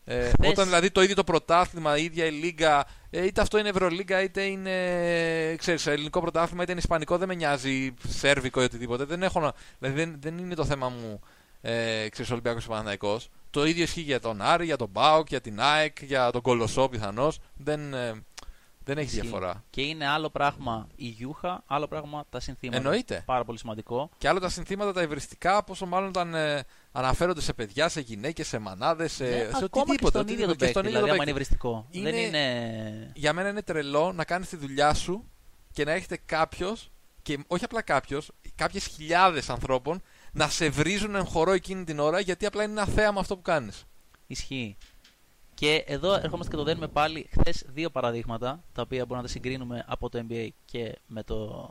[0.04, 3.58] Ε, Χθες- Όταν δηλαδή το ίδιο το πρωτάθλημα, η ίδια η λίγα, ε, είτε αυτό
[3.58, 8.64] είναι Ευρωλίγκα, είτε είναι ξέρεις, ελληνικό πρωτάθλημα, είτε είναι ισπανικό, δεν με νοιάζει, σέρβικο ή
[8.64, 9.04] οτιδήποτε.
[9.04, 11.20] Δεν, έχω, να- δηλαδή δεν, δεν είναι το θέμα μου
[11.62, 13.30] ε, ξέρεις, Ολυμπιακός και Παναθηναϊκός.
[13.50, 16.90] Το ίδιο ισχύει για τον Άρη, για τον Μπάουκ, για την ΑΕΚ, για τον Κολοσσό
[16.90, 17.40] πιθανώς.
[17.58, 18.24] Δεν, ε,
[18.84, 19.22] δεν έχει Ισχύει.
[19.22, 19.64] διαφορά.
[19.70, 22.78] Και είναι άλλο πράγμα η γιούχα, άλλο πράγμα τα συνθήματα.
[22.78, 23.24] Εννοείται.
[23.26, 24.10] Πάρα πολύ σημαντικό.
[24.18, 28.48] Και άλλο τα συνθήματα τα ευρυστικά, πόσο μάλλον όταν ε, αναφέρονται σε παιδιά, σε γυναίκες,
[28.48, 30.10] σε μανάδες, σε, Ναι, σε ακόμα και οτιδήποτε.
[30.20, 30.46] στον ίδιο οτιδήποτε.
[30.46, 30.72] τον Και παίκτη.
[30.72, 31.42] στον ίδιο Δηλαδή, τον άμα είναι παίκτη.
[31.42, 31.88] ευρυστικό.
[31.92, 33.12] Είναι- Δεν είναι.
[33.16, 35.30] Για μένα είναι τρελό να κάνεις τη δουλειά σου
[35.74, 41.26] και να έχετε κάποιος, και όχι απλά κάποιος, κάποιες χιλιάδες ανθρώπων να σε βρίζουν εν
[41.26, 43.86] χορό εκείνη την ώρα γιατί απλά είναι ένα θέαμα αυτό που κάνεις.
[44.28, 44.78] Ισχύει.
[45.54, 49.28] Και εδώ ερχόμαστε και το δένουμε πάλι χθες δύο παραδείγματα, τα οποία μπορούμε να τα
[49.28, 51.66] συγκρίνουμε από το NBA και με το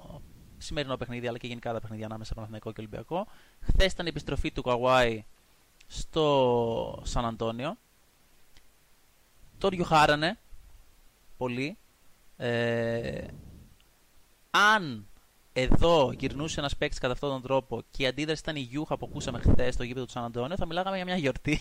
[0.58, 3.26] σημερινό παιχνίδι, αλλά και γενικά τα παιχνίδια ανάμεσα Παναθηναϊκό και Ολυμπιακό.
[3.60, 5.24] Χθες ήταν η επιστροφή του Καουάι
[5.86, 7.76] στο Σαν Αντώνιο.
[9.58, 10.38] Τον διοχάρανε
[11.36, 11.76] πολύ.
[12.36, 13.26] Ε,
[14.50, 15.06] αν
[15.60, 19.06] εδώ γυρνούσε ένας παίκτης κατά αυτόν τον τρόπο και η αντίδραση ήταν η γιούχα που
[19.10, 21.60] ακούσαμε χθες στο γήπεδο του Σαν Αντώνιο, θα μιλάγαμε για μια γιορτή.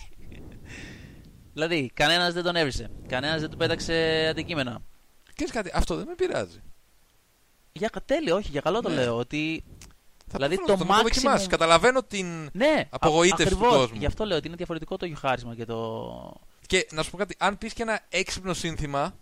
[1.53, 2.89] δηλαδή, κανένας δεν τον έβρισε.
[3.07, 4.81] Κανένας δεν του πέταξε αντικείμενα.
[5.35, 6.59] Ξέρεις κάτι, αυτό δεν με πειράζει.
[7.71, 8.95] Για τέλειο, όχι, για καλό το Ναι.
[8.95, 9.17] λέω.
[9.17, 9.63] Ότι
[10.31, 11.45] Θα Δηλαδή, προφανώς, το θα το δοκιμάσεις.
[11.45, 13.77] maximum- Καταλαβαίνω την ναι, απογοήτευση του ακριβώς.
[13.77, 13.97] κόσμου.
[13.99, 16.41] Γι' αυτό λέω ότι είναι διαφορετικό το γιουχάρισμα και το.
[16.67, 19.15] Και να σου πω κάτι, αν πεις και ένα έξυπνο σύνθημα,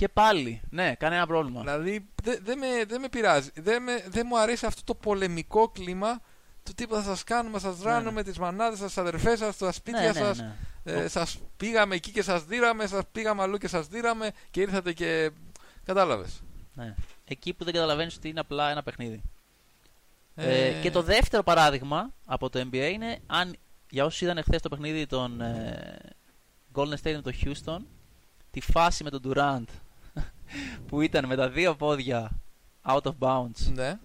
[0.00, 1.60] Και πάλι, ναι, κανένα πρόβλημα.
[1.60, 3.50] δηλαδή δεν δε με, δεν με πειράζει.
[3.54, 6.20] Δεν δεν μου αρέσει αυτό το πολεμικό κλίμα
[6.62, 9.72] του τύπου θα σας κάνουμε, θα σας ράνουμε τις μανάδες σας, τι αδερφές σας, τα
[9.72, 10.92] σπίτια ναι, σας ναι, ναι.
[10.92, 14.92] Ε, σας πήγαμε εκεί και σας δίραμε, σας πήγαμε αλλού και σας δίραμε και ήρθατε
[14.92, 15.30] και...
[15.84, 16.42] Κατάλαβες.
[16.74, 16.94] ναι.
[17.24, 19.22] Εκεί που δεν καταλαβαίνεις ότι είναι απλά ένα παιχνίδι.
[20.34, 23.56] Ε, Ε, και το δεύτερο παράδειγμα από το NBA είναι αν
[23.90, 25.98] για όσους είδαν χθες το παιχνίδι των ε,
[26.74, 27.78] Golden State με το Houston,
[28.50, 29.64] τη φάση με τον Durant
[30.86, 32.30] που ήταν με τα δύο πόδια
[32.86, 33.72] out of bounds.
[33.74, 33.98] Ναι.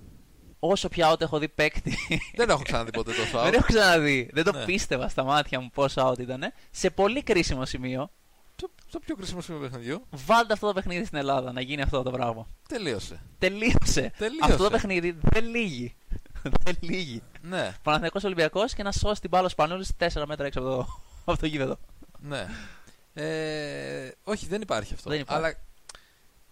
[0.60, 1.97] Όσο πια out έχω δει παίκτη.
[2.36, 3.53] Δεν έχω ξαναδεί ποτέ τόσο Δεν out.
[3.53, 4.29] έχω ξαναδεί.
[4.34, 4.65] Δεν το Ναι.
[4.65, 6.41] πίστευα στα μάτια μου πόσο out ήταν.
[6.71, 8.10] Σε πολύ κρίσιμο σημείο.
[8.55, 11.81] Το, το πιο κρίσιμο σημείο του παιχνιδιού Βάλτε αυτό το παιχνίδι στην Ελλάδα να γίνει
[11.81, 12.47] αυτό το πράγμα.
[12.67, 13.21] τελείωσε.
[13.38, 14.12] Τελείωσε.
[14.17, 14.39] Τελείωσε.
[14.51, 15.95] Αυτό το παιχνίδι δεν λύγει.
[16.63, 17.21] δεν λύγει.
[17.41, 20.88] Ναι, Παναθηναϊκός Ολυμπιακός και να σώσει την μπάλα Σπανούλης 4 μέτρα έξω από το,
[21.31, 21.77] από το γήπεδο.
[22.19, 22.45] ναι.
[23.17, 25.10] Ε, όχι, δεν υπάρχει αυτό.
[25.10, 25.43] Δεν υπάρχει.
[25.43, 25.55] Αλλά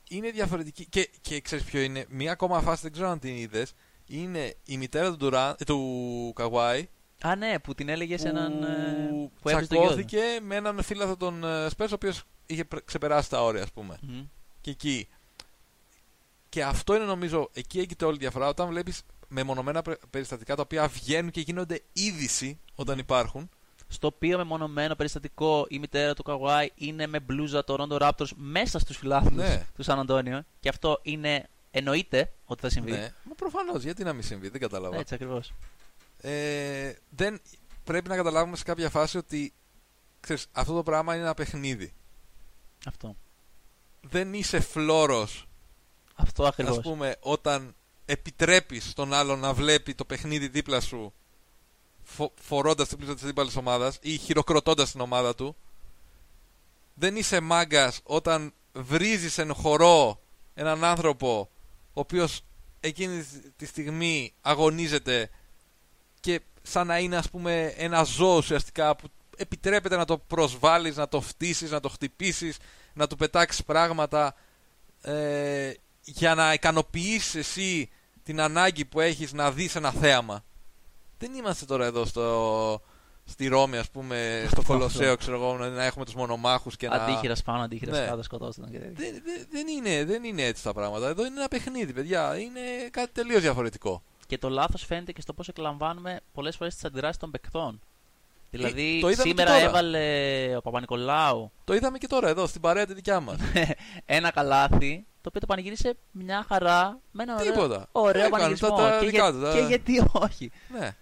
[0.10, 0.86] είναι διαφορετική.
[0.86, 3.74] Και, και ξέρεις ποιο είναι; Μία ακόμα φάση, δεν ξέρω αν την είδες.
[4.08, 6.88] Είναι η μητέρα του, Durant- ε, του Καβάη
[7.22, 8.64] Α, ναι, που την έλεγε σε έναν.
[8.64, 9.88] ε, που που έπαιζε το γιο του.
[9.88, 13.72] τσακώθηκε με έναν φίλαθο των ε, Spurs ο οποίος είχε πρε- ξεπεράσει τα όρια, ας
[13.72, 13.98] πούμε.
[14.02, 14.24] Μμμ.
[14.62, 15.08] και εκεί.
[16.50, 18.48] Και αυτό είναι νομίζω, εκεί έγινε όλη η διαφορά.
[18.48, 23.50] Όταν βλέπεις μεμονωμένα πρε- περιστατικά τα οποία βγαίνουν και γίνονται είδηση όταν υπάρχουν.
[23.94, 28.80] Στο οποίο μεμονωμένο περιστατικό η μητέρα του Καουάι είναι με μπλούζα το Rondo Raptors μέσα
[28.80, 29.66] στους φιλάθλους Ναι.
[29.76, 30.44] του Σαν Αντώνιο.
[30.60, 31.48] Και αυτό είναι.
[31.76, 32.92] Εννοείται ότι θα συμβεί.
[32.92, 34.98] Ναι, μα προφανώς, γιατί να μην συμβεί, δεν κατάλαβα.
[34.98, 35.54] Έτσι ακριβώς.
[36.22, 37.42] Ε, δεν,
[37.84, 39.54] πρέπει να καταλάβουμε σε κάποια φάση ότι
[40.20, 41.94] ξέρεις, αυτό το πράγμα είναι ένα παιχνίδι.
[42.86, 43.16] Αυτό.
[44.02, 45.28] Δεν είσαι φλόρο,
[46.16, 46.78] Αυτό ακριβώς.
[46.78, 47.76] ας πούμε, όταν
[48.06, 51.14] επιτρέπεις τον άλλον να βλέπει το παιχνίδι δίπλα σου
[52.04, 55.56] φο, φορώντας την πλήση της αντίπαλης ομάδας ή χειροκροτώντας την ομάδα του.
[56.94, 60.20] Δεν είσαι μάγκας όταν βρίζεις εν χορό
[60.54, 61.50] έναν άνθρωπο
[61.94, 62.42] ο οποίος
[62.80, 65.30] εκείνη τη στιγμή αγωνίζεται
[66.20, 71.08] και σαν να είναι ας πούμε ένα ζώο ουσιαστικά που επιτρέπεται να το προσβάλλεις, να
[71.08, 72.58] το φτύσεις, να το χτυπήσεις,
[72.94, 74.36] να του πετάξεις πράγματα
[75.02, 75.72] ε,
[76.04, 77.90] για να ικανοποιήσεις εσύ
[78.24, 80.44] την ανάγκη που έχεις να δεις ένα θέαμα.
[81.26, 82.82] Δεν είμαστε τώρα εδώ στο,
[83.26, 86.96] στη Ρώμη ας πούμε, στο Κολοσσέο ξέρω εγώ, να να έχουμε τους μονομάχους και να...
[86.96, 88.06] Αντίχειρα πάνω, αντίχειρα Ναι.
[88.06, 88.94] κάτω, σκοτώσταν και τέτοια.
[89.12, 91.08] Δεν, δεν- δεν είναι, δεν είναι έτσι τα πράγματα.
[91.08, 92.38] Εδώ είναι ένα παιχνίδι, παιδιά.
[92.40, 92.60] Είναι
[92.92, 94.04] κάτι τελείως διαφορετικό.
[94.28, 97.80] Και το λάθος φαίνεται και στο πώς εκλαμβάνουμε πολλές φορές τις αντιδράσεις των παικτών.
[98.50, 99.64] Δηλαδή, Ε, το είδαμε και σήμερα τώρα.
[99.64, 100.06] έβαλε
[100.58, 103.38] ο Παπα-Νικολάου Το είδαμε και τώρα εδώ, στην παρέα τη δικιά μας.
[104.06, 107.88] ένα καλάθι, το οποίο το πανηγύρισε μια χαρά με ένα ωραίο, Τίποτα.
[107.92, 108.70] ωραίο Έκανε πανηγυρισμό.
[108.70, 110.52] τα- τα και, δικά για- του, τα- και γιατί όχι.
[110.80, 110.96] ναι.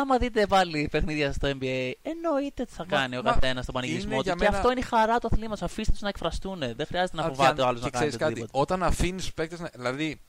[0.00, 3.74] Άμα δείτε πάλι παιχνίδια στο NBA, εννοείται τι θα Μα- κάνει ο μα καθένας στον
[3.74, 4.22] πανηγυρισμό είναι του.
[4.24, 5.64] για Και μένα- αυτό είναι η χαρά τους αθλήματο.
[5.64, 6.58] Αφήστε τους να εκφραστούν.
[6.58, 8.58] Δεν χρειάζεται να Αδια- φοβάται ο άλλος και να κάνει ξέρεις κάτι, οτιδήποτε.
[8.62, 9.60] όταν αφήνει τους παίκτες.
[9.74, 10.20] Δηλαδή,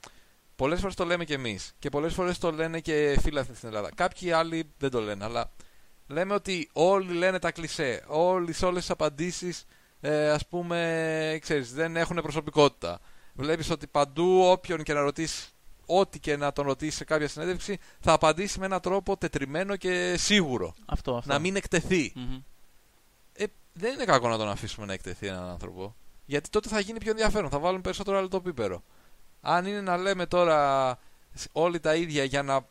[0.56, 3.90] πολλές φορές το λέμε κι εμείς και πολλές φορές το λένε και φίλαθλοι στην Ελλάδα.
[3.94, 5.50] Κάποιοι άλλοι δεν το λένε, αλλά
[6.06, 8.04] λέμε ότι όλοι λένε τα κλισέ.
[8.06, 9.64] Όλοι σε όλες τις απαντήσεις,
[10.00, 12.98] ε, ας πούμε, ξέρεις, δεν έχουν προσωπικότητα.
[13.34, 15.53] Βλέπεις ότι παντού, όποιον και να ρωτήσεις,
[15.86, 20.14] ό,τι και να τον ρωτήσει σε κάποια συνέντευξη, θα απαντήσει με έναν τρόπο τετριμένο και
[20.18, 20.74] σίγουρο.
[20.86, 21.32] Αυτό, αυτό.
[21.32, 22.12] Να μην εκτεθεί.
[22.14, 22.42] Μμμ.
[23.32, 25.94] Ε, δεν είναι κακό να τον αφήσουμε να εκτεθεί έναν άνθρωπο.
[26.24, 27.50] Γιατί τότε θα γίνει πιο ενδιαφέρον.
[27.50, 28.82] Θα βάλουν περισσότερο άλλο το πίπερο.
[29.40, 30.98] Αν είναι να λέμε τώρα
[31.52, 32.66] όλοι τα ίδια για να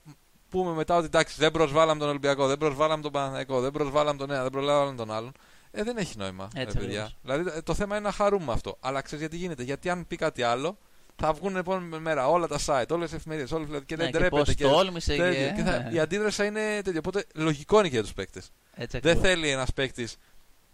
[0.49, 4.32] πούμε μετά ότι εντάξει δεν προσβάλαμε τον Ολυμπιακό, δεν προσβάλαμε τον Παναθηναϊκό, δεν προσβάλαμε τον
[4.32, 5.32] ένα, δεν προσβάλαμε τον άλλον.
[5.72, 6.47] Ε, δεν έχει νόημα.
[6.55, 7.01] Έτσι ρε, παιδιά.
[7.03, 7.18] ακριβώς.
[7.22, 8.78] Δηλαδή ε, το θέμα είναι να χαρούμε αυτό.
[8.80, 9.64] Αλλά ξέρεις γιατί γίνεται.
[9.64, 10.78] Γιατί αν πει κάτι άλλο,
[11.16, 14.11] θα βγουν την επόμενη μέρα όλα τα site, όλες τις εφημερίδες, όλες και δεν Ναι,
[14.11, 14.43] και τρέπεται.
[14.43, 15.47] πώς και τόλμησε τέτοιο.
[15.47, 16.99] και- Και θα- η αντίδραση θα είναι τέτοια.
[16.99, 18.51] Οπότε λογικό είναι και για τους παίκτες.
[18.76, 19.30] Έτσι Δεν ακριβώς.
[19.30, 20.16] θέλει ένας παίκτης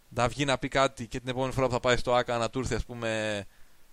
[0.10, 2.50] να βγει να πει κάτι και την επόμενη φορά που θα πάει στο ΑΚΑ να
[2.50, 3.44] του έρθει ας πούμε,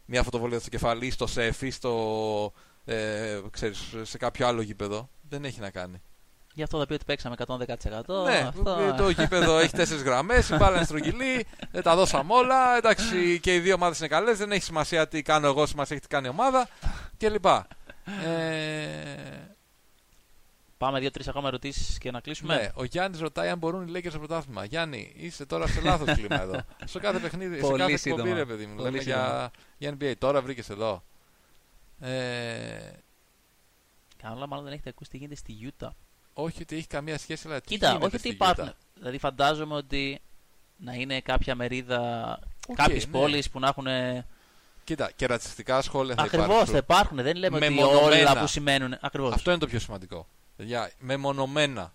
[0.04, 2.52] μια φωτοβολία στο κεφάλι, στο ΣΕΦ ή στο,
[2.84, 5.08] ε, ξέρεις, σε κάποιο άλλο γήπεδο.
[5.28, 6.02] Δεν έχει να κάνει.
[6.56, 8.24] Γι' αυτό θα πει ότι παίξαμε 110%.
[8.24, 8.94] Ναι, αυτό...
[8.96, 12.76] το γήπεδο έχει τέσσερις γραμμές, η μπάλα είναι στρογγυλή, δεν τα δώσαμε όλα.
[12.76, 16.04] Εντάξει, και οι δύο ομάδες είναι καλές, δεν έχει σημασία τι κάνω εγώ, σημασία έχει
[16.06, 16.68] τι κάνει η ομάδα
[17.18, 17.44] κλπ.
[17.44, 17.60] Ε,
[20.78, 22.54] Πάμε δύο-τρεις ακόμα ερωτήσεις και να κλείσουμε.
[22.56, 24.64] ναι, ο Γιάννης ρωτάει αν μπορούν οι Lakers στο πρωτάθλημα.
[24.64, 26.60] Γιάννη, είσαι τώρα σε λάθος κλίμα εδώ.
[26.84, 28.22] Στο κάθε παιχνίδι, σε Πολύ κάθε σύντομα.
[28.22, 28.74] εκπομπή, ρε παιδί μου.
[28.76, 30.12] Πολύ Λέμε για, για NBA.
[30.18, 31.02] Τώρα βρήκες εδώ.
[32.00, 32.10] Ε,
[34.22, 35.90] Καλά, μάλλον δεν έχετε ακούσει τι γίνεται στη Utah.
[36.38, 38.68] Όχι ότι έχει καμία σχέση, αλλά τι Κοίτα, γίνεται όχι ότι στη υπάρχουν.
[38.68, 38.72] Utah.
[38.94, 40.20] Δηλαδή, φαντάζομαι ότι
[40.76, 43.12] να είναι κάποια μερίδα, Οκ, κάποιες ναι.
[43.12, 43.86] πόλεις που να έχουν.
[44.84, 46.72] Κοίτα, και ρατσιστικά σχόλια θα Ακριβώς, υπάρξουν.
[46.72, 47.16] θα υπάρχουν.
[47.22, 48.30] Δεν λέμε ότι Μεμονωμένα.
[48.30, 48.96] όλα που σημαίνουν.
[49.00, 49.32] Ακριβώς.
[49.34, 50.26] Αυτό είναι το πιο σημαντικό.
[50.56, 51.92] Παιδιά, μεμονωμένα.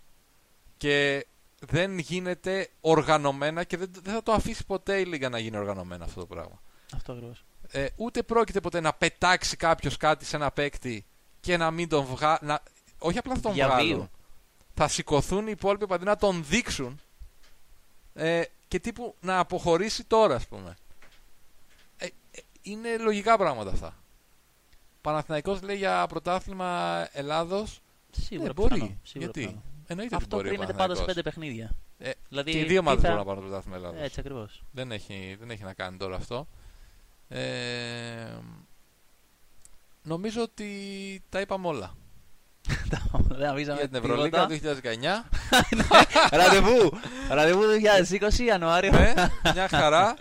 [0.77, 1.25] Και
[1.59, 6.05] δεν γίνεται οργανωμένα και δεν, δεν θα το αφήσει ποτέ η Λίγκα να γίνει οργανωμένα
[6.05, 6.61] αυτό το πράγμα.
[6.95, 7.43] Αυτό ακριβώς.
[7.71, 11.05] Ε, ούτε πρόκειται ποτέ να πετάξει κάποιος κάτι σε ένα παίκτη
[11.39, 12.39] και να μην τον βγάλει.
[12.97, 13.75] Όχι απλά θα τον Διαβίου.
[13.85, 14.09] βγάλουν.
[14.83, 16.99] Θα σηκωθούν οι υπόλοιποι παντού να τον δείξουν
[18.13, 20.75] ε, και τύπου να αποχωρήσει τώρα, ας πούμε.
[21.97, 22.09] Ε, ε,
[22.61, 23.95] είναι λογικά πράγματα αυτά.
[25.01, 28.73] Παναθηναϊκός λέει για πρωτάθλημα Ελλάδος Σίγουρα ναι, μπορεί.
[28.73, 29.63] πιθανό, σίγουρα Γιατί; πιθανό.
[29.87, 30.47] Εννοείται Αυτό ότι μπορεί.
[30.47, 31.15] ο κρίνεται πάντα σε Παναθηναϊκός.
[31.15, 31.75] πέντε παιχνίδια.
[31.99, 34.01] Ε, δηλαδή, και οι δύο τι ομάδες θα- μπορούν να πάρουν το πρωτάθλημα Ελλάδος.
[34.01, 34.63] Έτσι ακριβώς.
[34.71, 36.47] Δεν έχει, δεν έχει να κάνει τώρα αυτό.
[37.29, 38.37] Ε,
[40.03, 41.95] νομίζω ότι τα είπαμε όλα.
[43.37, 44.59] Δεν αφήσαμε Για την Ευρωλίγα του
[46.31, 46.31] 2019.
[46.39, 46.91] Ραντεβού!
[47.29, 47.61] Ραντεβού
[48.39, 48.91] 2020 Ιανουάριο.
[48.91, 49.13] ναι,
[49.53, 50.15] μια χαρά.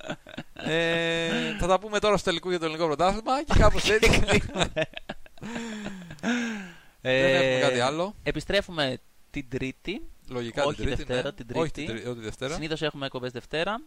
[0.54, 4.10] Ε, θα τα πούμε τώρα στο τελικό για το ελληνικό πρωτάθλημα και κάπως έτσι.
[7.00, 8.14] Δεν έχουμε Ε, κάτι άλλο.
[8.22, 8.98] Επιστρέφουμε
[9.30, 10.02] την Τρίτη.
[10.28, 11.02] Λογικά όχι την Τρίτη.
[11.04, 11.32] Δευτέρα, ναι.
[11.44, 11.86] την Όχι Τρίτη.
[11.92, 12.54] την Τρί- όχι τη Δευτέρα.
[12.54, 13.80] Συνήθως έχουμε εκπομπές Δευτέρα.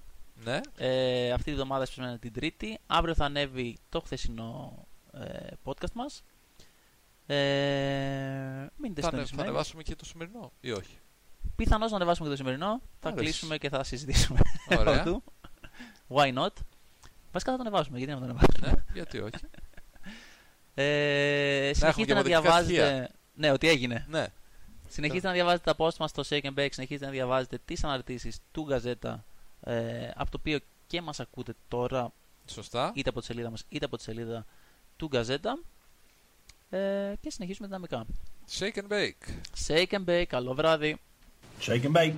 [0.44, 0.60] Ναι.
[0.78, 2.80] Ε, αυτή τη εβδομάδα σπισμένα την Τρίτη.
[2.88, 4.78] Αύριο θα ανέβει το χθεσινό
[5.14, 6.24] ε, podcast μας.
[7.26, 7.36] Ε,
[8.78, 9.48] μείνετε Θα, ανε- θα συντονισμένοι.
[9.48, 10.98] ανεβάσουμε και το σημερινό ή όχι;
[11.56, 12.82] Πιθανώς να ανεβάσουμε και το σημερινό.
[13.00, 13.24] Θα Άρεσε.
[13.24, 14.40] κλείσουμε και θα συζητήσουμε.
[14.78, 14.94] Ωραία.
[15.00, 15.24] αυτού.
[16.10, 16.48] Why not;
[17.32, 17.98] Βασικά θα το ανεβάσουμε.
[17.98, 19.36] Γιατί να μην το ανεβάσουμε; ναι, γιατί όχι.
[20.76, 23.10] Ε, και συνεχίζετε να αποδεικτικά διαβάζετε.
[23.36, 24.06] Ναι, ότι έγινε.
[24.10, 24.28] Ναι.
[24.88, 28.40] Συνεχίζετε να διαβάζετε τα post μας στο Shake and Bake, συνεχίζετε να διαβάζετε τις αναρτήσεις
[28.52, 29.16] του Gazeta,
[29.62, 32.12] ε, από το οποίο και μας ακούτε τώρα,
[32.46, 32.92] Σωστά.
[32.96, 34.46] είτε από τη σελίδα μας, είτε από τη σελίδα
[34.98, 35.64] του Gazeta.
[36.78, 38.06] Ε, και συνεχίζουμε δυναμικά.
[38.60, 39.30] Shake and bake.
[39.68, 40.98] Shake and Bake, καλό βράδυ.
[41.60, 42.14] Shake and bake.